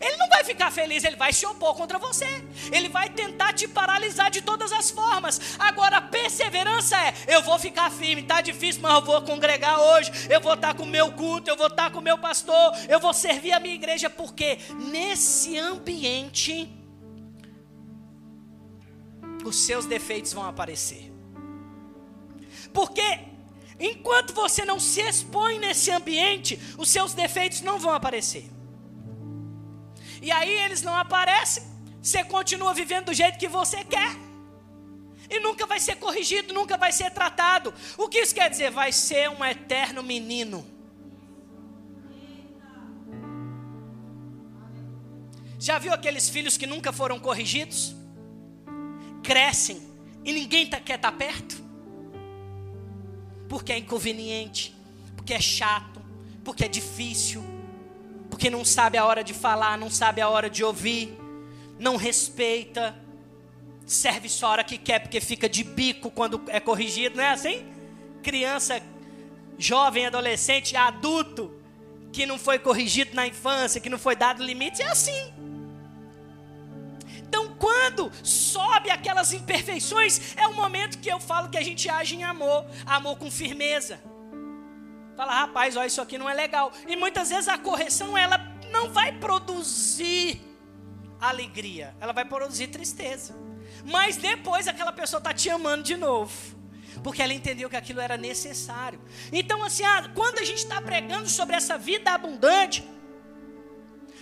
[0.00, 2.26] Ele não vai ficar feliz, ele vai se opor contra você.
[2.72, 5.40] Ele vai tentar te paralisar de todas as formas.
[5.58, 10.10] Agora, a perseverança é: eu vou ficar firme, está difícil, mas eu vou congregar hoje.
[10.30, 12.18] Eu vou estar tá com o meu culto, eu vou estar tá com o meu
[12.18, 14.58] pastor, eu vou servir a minha igreja, porque
[14.90, 16.70] nesse ambiente
[19.44, 21.12] os seus defeitos vão aparecer.
[22.72, 23.20] Porque
[23.80, 28.57] enquanto você não se expõe nesse ambiente, os seus defeitos não vão aparecer.
[30.28, 31.62] E aí eles não aparecem,
[32.02, 34.14] você continua vivendo do jeito que você quer.
[35.30, 37.72] E nunca vai ser corrigido, nunca vai ser tratado.
[37.96, 38.70] O que isso quer dizer?
[38.70, 40.66] Vai ser um eterno menino.
[45.58, 47.96] Já viu aqueles filhos que nunca foram corrigidos?
[49.22, 49.80] Crescem
[50.26, 51.56] e ninguém tá, quer estar tá perto?
[53.48, 54.76] Porque é inconveniente,
[55.16, 56.02] porque é chato,
[56.44, 57.57] porque é difícil
[58.38, 61.18] porque não sabe a hora de falar, não sabe a hora de ouvir,
[61.76, 62.94] não respeita.
[63.84, 67.30] serve só a hora que quer, porque fica de bico quando é corrigido, não é
[67.30, 67.66] assim?
[68.22, 68.80] Criança,
[69.58, 71.52] jovem, adolescente, adulto,
[72.12, 75.34] que não foi corrigido na infância, que não foi dado limite, é assim.
[77.16, 82.14] Então, quando sobe aquelas imperfeições, é o momento que eu falo que a gente age
[82.14, 83.98] em amor, amor com firmeza.
[85.18, 86.72] Fala, rapaz, olha, isso aqui não é legal.
[86.86, 88.38] E muitas vezes a correção, ela
[88.70, 90.40] não vai produzir
[91.20, 93.34] alegria, ela vai produzir tristeza.
[93.84, 96.32] Mas depois aquela pessoa está te amando de novo.
[97.02, 99.00] Porque ela entendeu que aquilo era necessário.
[99.32, 102.88] Então, assim, ah, quando a gente está pregando sobre essa vida abundante,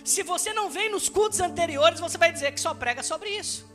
[0.03, 3.69] se você não veio nos cultos anteriores, você vai dizer que só prega sobre isso.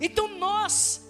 [0.00, 1.07] Então nós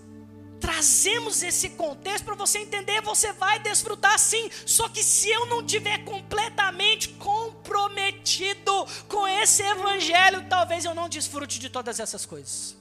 [0.60, 4.50] trazemos esse contexto para você entender, você vai desfrutar sim.
[4.66, 11.58] Só que se eu não tiver completamente comprometido com esse evangelho, talvez eu não desfrute
[11.58, 12.76] de todas essas coisas.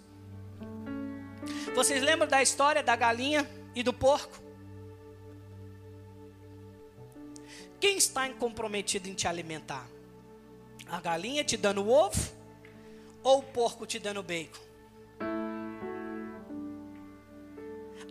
[1.75, 4.39] Vocês lembram da história da galinha e do porco?
[7.79, 9.87] Quem está comprometido em te alimentar?
[10.89, 12.31] A galinha te dando ovo
[13.21, 14.66] ou o porco te dando bacon?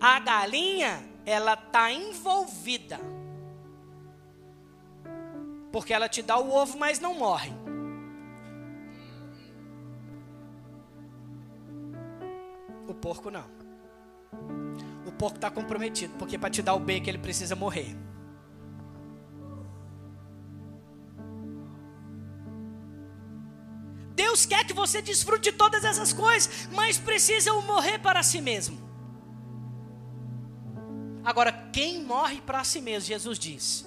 [0.00, 3.00] A galinha, ela está envolvida.
[5.72, 7.52] Porque ela te dá o ovo, mas não morre.
[12.86, 13.44] O porco não.
[15.06, 17.96] O porco está comprometido, porque para te dar o bacon ele precisa morrer.
[24.14, 28.85] Deus quer que você desfrute de todas essas coisas, mas precisa morrer para si mesmo.
[31.26, 33.84] Agora, quem morre para si mesmo, Jesus diz,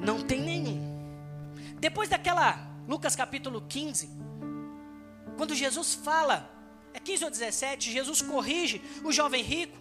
[0.00, 0.80] não tem nenhum.
[1.78, 4.08] Depois daquela, Lucas capítulo 15,
[5.36, 6.50] quando Jesus fala,
[6.94, 9.78] é 15 ou 17, Jesus corrige o jovem rico.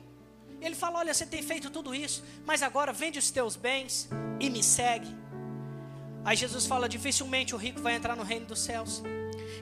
[0.59, 4.49] Ele fala: Olha, você tem feito tudo isso, mas agora vende os teus bens e
[4.49, 5.07] me segue.
[6.25, 9.01] Aí Jesus fala: dificilmente o rico vai entrar no reino dos céus.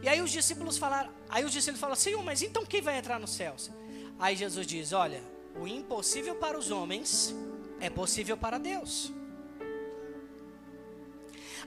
[0.01, 3.19] E aí os discípulos falaram, aí os discípulos falam: Senhor, mas então quem vai entrar
[3.19, 3.69] nos céus?
[4.17, 5.21] Aí Jesus diz: Olha,
[5.59, 7.35] o impossível para os homens
[7.79, 9.11] é possível para Deus.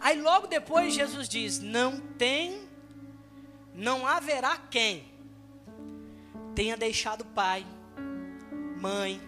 [0.00, 2.68] Aí logo depois Jesus diz: Não tem,
[3.74, 5.10] não haverá quem
[6.54, 7.66] tenha deixado pai,
[8.80, 9.20] mãe,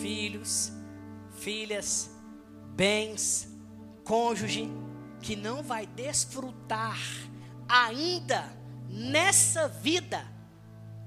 [0.00, 0.72] filhos,
[1.38, 2.10] filhas,
[2.74, 3.48] bens,
[4.04, 4.70] cônjuge,
[5.20, 6.98] que não vai desfrutar
[7.68, 8.50] ainda
[8.88, 10.26] nessa vida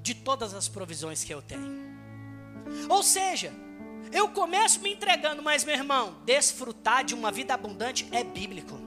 [0.04, 1.91] de todas as provisões que eu tenho.
[2.90, 3.54] Ou seja,
[4.12, 8.80] eu começo me entregando, mas meu irmão, desfrutar de uma vida abundante é bíblico.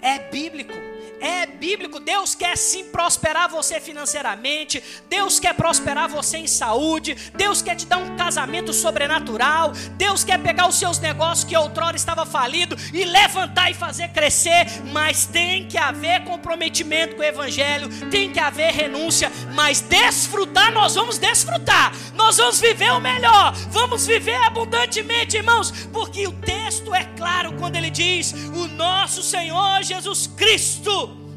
[0.00, 0.72] É bíblico.
[1.20, 1.98] É bíblico.
[1.98, 4.82] Deus quer sim prosperar você financeiramente.
[5.08, 7.16] Deus quer prosperar você em saúde.
[7.34, 9.72] Deus quer te dar um casamento sobrenatural.
[9.96, 14.66] Deus quer pegar os seus negócios que outrora estava falido e levantar e fazer crescer.
[14.92, 17.88] Mas tem que haver comprometimento com o Evangelho.
[18.10, 19.32] Tem que haver renúncia.
[19.54, 21.92] Mas desfrutar, nós vamos desfrutar.
[22.14, 23.52] Nós vamos viver o melhor.
[23.70, 25.70] Vamos viver abundantemente, irmãos.
[25.92, 30.93] Porque o texto é claro quando ele diz: O nosso Senhor Jesus Cristo,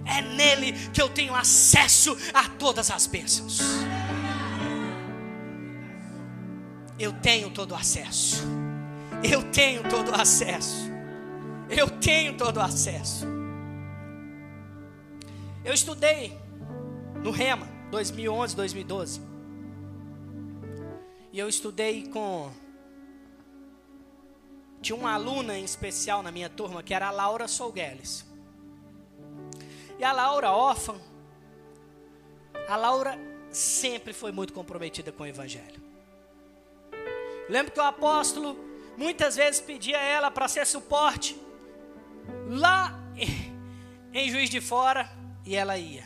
[0.07, 3.59] é nele que eu tenho acesso a todas as bênçãos.
[6.99, 8.43] Eu tenho todo o acesso.
[9.23, 10.89] Eu tenho todo o acesso.
[11.69, 13.25] Eu tenho todo o acesso.
[15.63, 16.37] Eu estudei
[17.23, 19.21] no Rema 2011, 2012.
[21.31, 22.51] E eu estudei com
[24.81, 28.25] tinha uma aluna em especial na minha turma que era a Laura Solgueles.
[29.99, 30.95] E a Laura, órfã,
[32.67, 33.17] a Laura
[33.49, 35.81] sempre foi muito comprometida com o Evangelho.
[37.49, 38.57] Lembro que o apóstolo
[38.97, 41.39] muitas vezes pedia a ela para ser suporte
[42.49, 42.93] lá
[44.13, 45.09] em Juiz de Fora
[45.45, 46.05] e ela ia.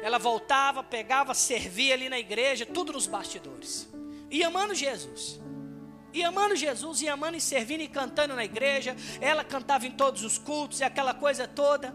[0.00, 3.88] Ela voltava, pegava, servia ali na igreja, tudo nos bastidores.
[4.30, 5.40] E amando Jesus.
[6.12, 8.94] E amando Jesus, e amando e servindo e cantando na igreja.
[9.20, 11.94] Ela cantava em todos os cultos e aquela coisa toda.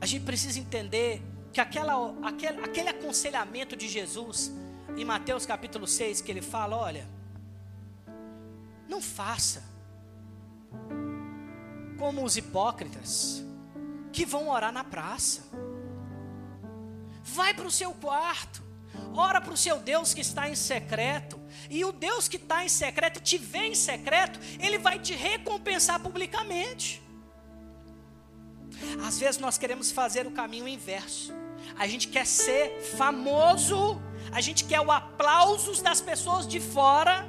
[0.00, 1.22] A gente precisa entender
[1.52, 4.50] que aquela, aquele, aquele aconselhamento de Jesus,
[4.96, 7.06] em Mateus capítulo 6, que ele fala: olha,
[8.88, 9.62] não faça
[11.98, 13.44] como os hipócritas
[14.12, 15.42] que vão orar na praça.
[17.22, 18.62] Vai para o seu quarto,
[19.14, 21.38] ora para o seu Deus que está em secreto,
[21.68, 26.00] e o Deus que está em secreto, te vê em secreto, ele vai te recompensar
[26.00, 27.02] publicamente.
[29.06, 31.32] Às vezes nós queremos fazer o caminho inverso.
[31.78, 34.00] A gente quer ser famoso,
[34.32, 37.26] a gente quer o aplauso das pessoas de fora,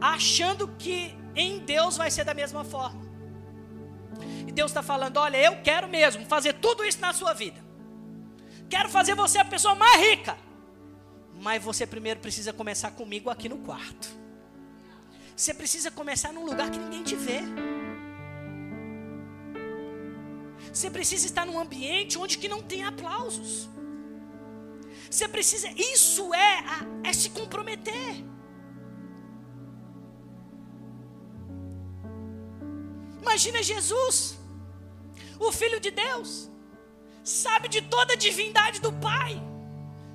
[0.00, 3.02] achando que em Deus vai ser da mesma forma.
[4.46, 7.60] E Deus está falando: olha, eu quero mesmo fazer tudo isso na sua vida.
[8.68, 10.36] Quero fazer você a pessoa mais rica.
[11.40, 14.08] Mas você primeiro precisa começar comigo aqui no quarto.
[15.34, 17.40] Você precisa começar num lugar que ninguém te vê.
[20.72, 23.68] Você precisa estar num ambiente onde que não tem aplausos.
[25.10, 26.64] Você precisa, isso é,
[27.02, 28.24] é se comprometer.
[33.20, 34.38] Imagina Jesus,
[35.38, 36.48] o Filho de Deus,
[37.24, 39.40] sabe de toda a divindade do Pai,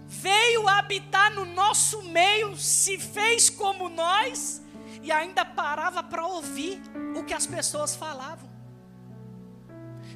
[0.07, 4.61] veio habitar no nosso meio, se fez como nós
[5.01, 6.81] e ainda parava para ouvir
[7.15, 8.54] o que as pessoas falavam.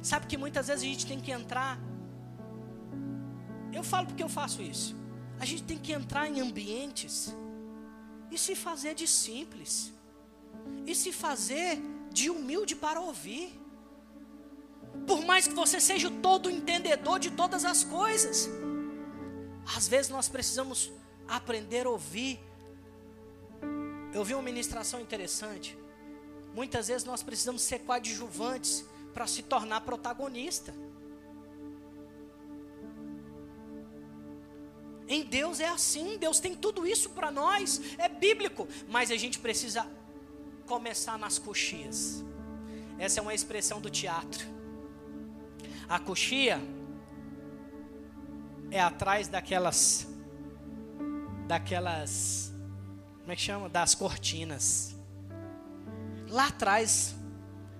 [0.02, 1.78] Sabe que muitas vezes a gente tem que entrar.
[3.72, 4.96] Eu falo porque eu faço isso.
[5.38, 7.34] A gente tem que entrar em ambientes
[8.30, 9.92] e se fazer de simples,
[10.86, 11.80] e se fazer
[12.12, 13.58] de humilde para ouvir.
[15.06, 18.48] Por mais que você seja todo entendedor de todas as coisas,
[19.76, 20.92] às vezes nós precisamos
[21.28, 22.40] aprender a ouvir.
[24.12, 25.78] Eu vi uma ministração interessante.
[26.54, 30.74] Muitas vezes nós precisamos ser coadjuvantes para se tornar protagonista.
[35.08, 39.40] Em Deus é assim, Deus tem tudo isso para nós, é bíblico, mas a gente
[39.40, 39.84] precisa
[40.66, 42.24] começar nas coxias.
[42.96, 44.46] Essa é uma expressão do teatro.
[45.88, 46.60] A coxia
[48.70, 50.06] é atrás daquelas
[51.48, 52.50] daquelas
[53.30, 53.68] como é que chama?
[53.68, 54.96] Das cortinas.
[56.28, 57.14] Lá atrás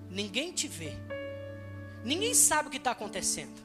[0.08, 0.92] ninguém te vê.
[2.04, 3.60] Ninguém sabe o que está acontecendo.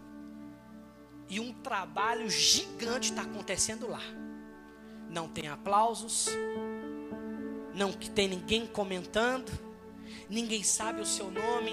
[1.30, 4.02] E um trabalho gigante está acontecendo lá.
[5.10, 6.30] Não tem aplausos,
[7.74, 9.52] não tem ninguém comentando,
[10.30, 11.72] ninguém sabe o seu nome,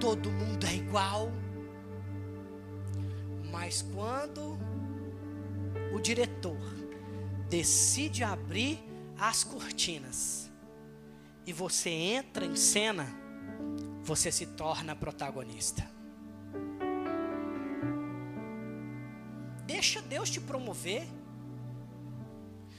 [0.00, 1.30] todo mundo é igual.
[3.50, 4.58] Mas quando
[5.94, 6.56] o diretor
[7.48, 8.82] decide abrir
[9.18, 10.50] as cortinas
[11.46, 13.06] e você entra em cena,
[14.02, 15.91] você se torna protagonista.
[20.22, 21.08] Deus te promover.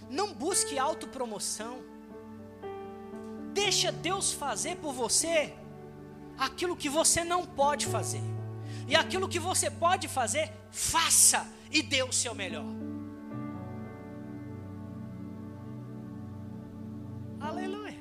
[0.09, 1.83] Não busque autopromoção.
[3.53, 5.53] Deixa Deus fazer por você
[6.37, 8.21] aquilo que você não pode fazer.
[8.87, 12.65] E aquilo que você pode fazer, faça e dê o seu melhor.
[17.41, 17.99] Aleluia.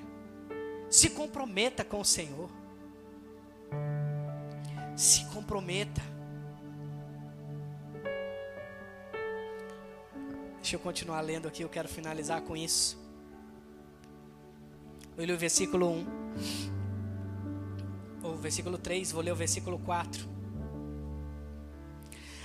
[0.88, 2.48] Se comprometa com o Senhor.
[4.96, 6.12] Se comprometa.
[10.72, 12.98] Deixa eu continuar lendo aqui, eu quero finalizar com isso.
[15.18, 16.06] Eu o versículo 1.
[18.22, 20.26] O versículo 3, vou ler o versículo 4.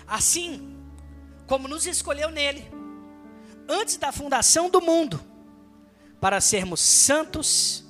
[0.05, 0.77] Assim,
[1.47, 2.69] como nos escolheu nele,
[3.65, 5.21] antes da fundação do mundo,
[6.19, 7.85] para sermos santos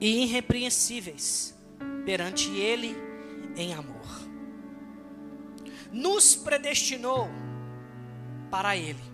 [0.00, 1.54] e irrepreensíveis
[2.04, 2.96] perante Ele
[3.54, 4.04] em amor.
[5.92, 7.28] Nos predestinou
[8.50, 9.13] para Ele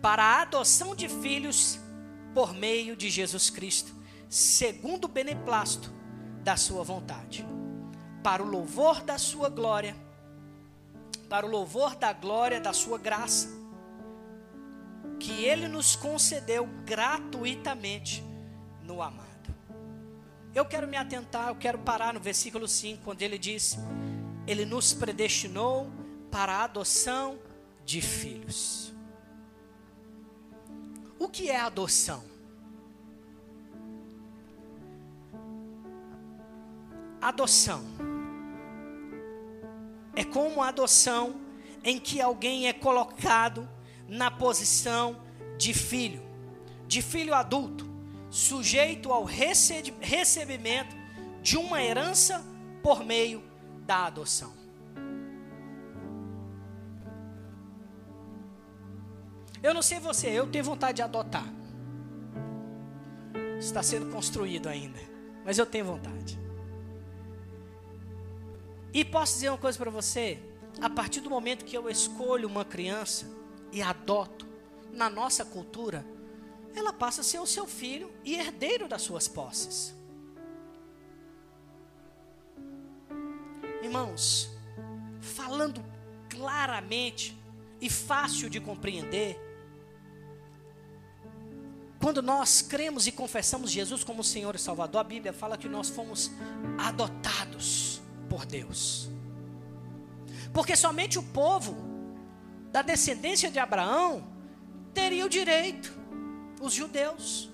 [0.00, 1.78] para a adoção de filhos
[2.34, 3.92] por meio de Jesus Cristo,
[4.28, 5.92] segundo o beneplácito
[6.42, 7.46] da sua vontade,
[8.22, 9.94] para o louvor da sua glória,
[11.28, 13.48] para o louvor da glória da sua graça,
[15.18, 18.24] que ele nos concedeu gratuitamente
[18.82, 19.54] no amado.
[20.54, 23.78] Eu quero me atentar, eu quero parar no versículo 5, quando ele diz:
[24.46, 25.88] Ele nos predestinou
[26.30, 27.38] para a adoção
[27.84, 28.79] de filhos.
[31.20, 32.24] O que é adoção?
[37.20, 37.84] Adoção
[40.16, 41.38] é como a adoção
[41.84, 43.68] em que alguém é colocado
[44.08, 45.22] na posição
[45.58, 46.22] de filho,
[46.86, 47.86] de filho adulto,
[48.30, 50.96] sujeito ao recebimento
[51.42, 52.42] de uma herança
[52.82, 53.44] por meio
[53.84, 54.59] da adoção.
[59.62, 61.46] Eu não sei você, eu tenho vontade de adotar.
[63.58, 64.98] Está sendo construído ainda,
[65.44, 66.38] mas eu tenho vontade.
[68.92, 70.38] E posso dizer uma coisa para você:
[70.80, 73.26] a partir do momento que eu escolho uma criança
[73.70, 74.48] e adoto,
[74.92, 76.04] na nossa cultura,
[76.74, 79.94] ela passa a ser o seu filho e herdeiro das suas posses.
[83.90, 84.48] irmãos,
[85.20, 85.84] falando
[86.28, 87.36] claramente
[87.80, 89.36] e fácil de compreender,
[92.00, 95.90] quando nós cremos e confessamos Jesus como Senhor e Salvador, a Bíblia fala que nós
[95.90, 96.30] fomos
[96.78, 99.10] adotados por Deus.
[100.50, 101.76] Porque somente o povo
[102.72, 104.26] da descendência de Abraão
[104.94, 105.92] teria o direito,
[106.58, 107.50] os judeus.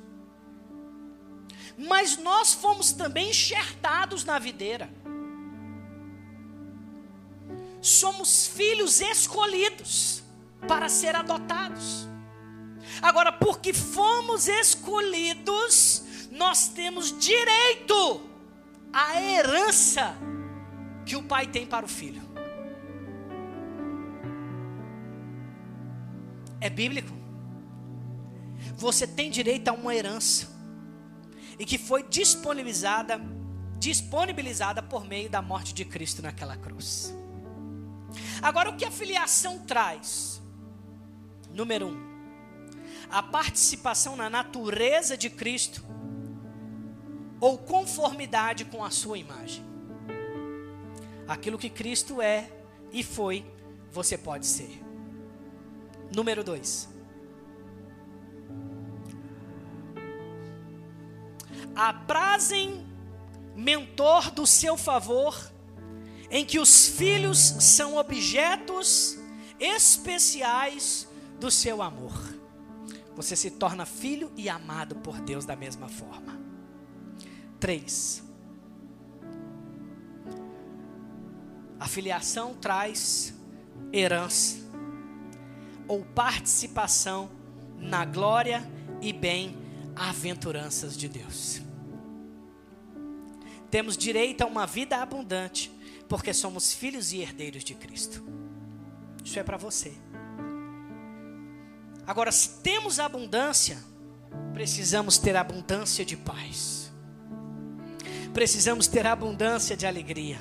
[1.77, 4.89] Mas nós fomos também enxertados na videira.
[7.83, 10.23] Somos filhos escolhidos
[10.69, 12.09] para ser adotados.
[13.03, 18.29] Agora, porque fomos escolhidos, nós temos direito
[18.93, 20.17] à herança
[21.05, 22.23] que o pai tem para o filho.
[26.61, 27.13] É bíblico.
[28.77, 30.49] Você tem direito a uma herança
[31.59, 33.21] e que foi disponibilizada
[33.79, 37.15] disponibilizada por meio da morte de Cristo naquela cruz.
[38.43, 40.43] Agora, o que a filiação traz?
[41.53, 42.06] Número um,
[43.11, 45.85] a participação na natureza de Cristo
[47.41, 49.65] ou conformidade com a sua imagem.
[51.29, 52.51] Aquilo que Cristo é
[52.93, 53.45] e foi,
[53.91, 54.83] você pode ser.
[56.15, 56.89] Número dois.
[61.75, 62.87] Aprazem
[63.55, 65.53] mentor do seu favor,
[66.31, 69.19] em que os filhos são objetos
[69.59, 71.07] especiais
[71.39, 72.37] do seu amor
[73.17, 76.39] você se torna filho e amado por Deus da mesma forma.
[77.59, 78.23] 3.
[81.81, 83.35] A filiação traz
[83.91, 84.59] herança
[85.89, 87.31] ou participação
[87.79, 88.63] na glória
[89.01, 91.63] e bem-aventuranças de Deus.
[93.71, 95.73] Temos direito a uma vida abundante,
[96.09, 98.23] porque somos filhos e herdeiros de Cristo.
[99.25, 99.95] Isso é para você.
[102.07, 103.79] Agora, se temos abundância,
[104.53, 106.93] precisamos ter abundância de paz.
[108.33, 110.39] Precisamos ter abundância de alegria.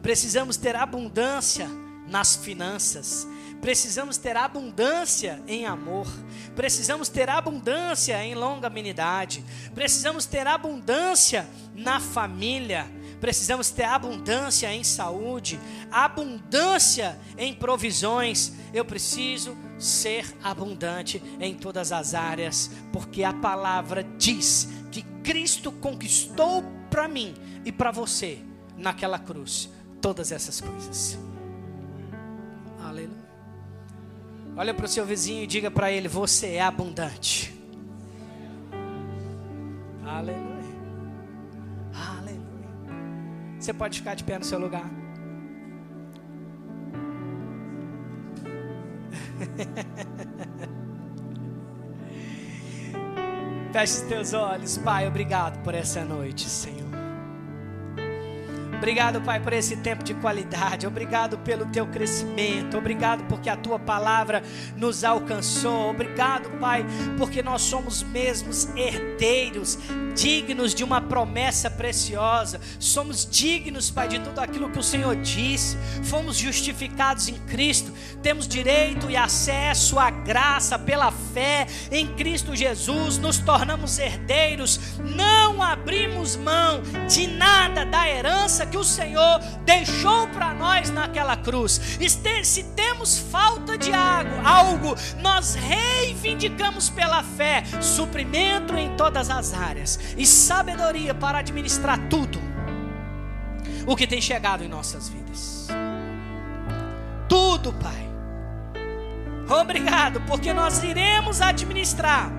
[0.00, 1.68] Precisamos ter abundância
[2.08, 3.26] nas finanças.
[3.60, 6.06] Precisamos ter abundância em amor.
[6.54, 9.44] Precisamos ter abundância em longanimidade.
[9.74, 12.86] Precisamos ter abundância na família.
[13.20, 15.58] Precisamos ter abundância em saúde,
[15.90, 18.52] abundância em provisões.
[18.72, 26.64] Eu preciso ser abundante em todas as áreas, porque a palavra diz que Cristo conquistou
[26.90, 28.38] para mim e para você
[28.76, 29.68] naquela cruz
[30.00, 31.18] todas essas coisas.
[32.80, 33.28] Aleluia.
[34.56, 37.54] Olha para o seu vizinho e diga para ele: Você é abundante.
[40.04, 40.57] Aleluia.
[43.58, 44.88] Você pode ficar de pé no seu lugar.
[53.72, 55.06] Feche os teus olhos, Pai.
[55.06, 56.87] Obrigado por essa noite, Senhor.
[58.78, 60.86] Obrigado, Pai, por esse tempo de qualidade.
[60.86, 62.78] Obrigado pelo teu crescimento.
[62.78, 64.40] Obrigado porque a tua palavra
[64.76, 65.90] nos alcançou.
[65.90, 66.86] Obrigado, Pai,
[67.18, 69.76] porque nós somos mesmos herdeiros,
[70.14, 72.60] dignos de uma promessa preciosa.
[72.78, 75.76] Somos dignos, Pai, de tudo aquilo que o Senhor disse.
[76.04, 77.92] Fomos justificados em Cristo.
[78.22, 83.18] Temos direito e acesso à graça pela fé em Cristo Jesus.
[83.18, 84.98] Nos tornamos herdeiros.
[84.98, 91.80] Não abrimos mão de nada da herança que o Senhor deixou para nós naquela cruz.
[92.42, 100.26] Se temos falta de algo, nós reivindicamos pela fé suprimento em todas as áreas e
[100.26, 102.40] sabedoria para administrar tudo
[103.86, 105.68] o que tem chegado em nossas vidas.
[107.28, 108.07] Tudo, Pai.
[109.48, 112.30] Obrigado, porque nós iremos administrar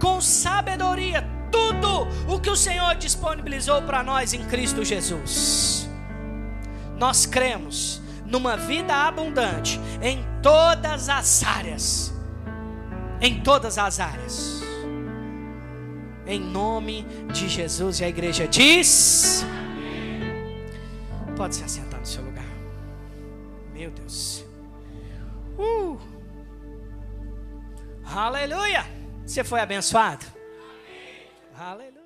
[0.00, 5.88] com sabedoria tudo o que o Senhor disponibilizou para nós em Cristo Jesus.
[6.98, 12.12] Nós cremos numa vida abundante em todas as áreas.
[13.20, 14.62] Em todas as áreas.
[16.26, 19.44] Em nome de Jesus e a igreja diz:
[21.36, 22.44] Pode se assentar no seu lugar.
[23.72, 24.44] Meu Deus.
[25.56, 26.07] Uh.
[28.14, 28.84] Aleluia.
[29.26, 30.24] Você foi abençoado?
[31.56, 31.97] Hallelujah.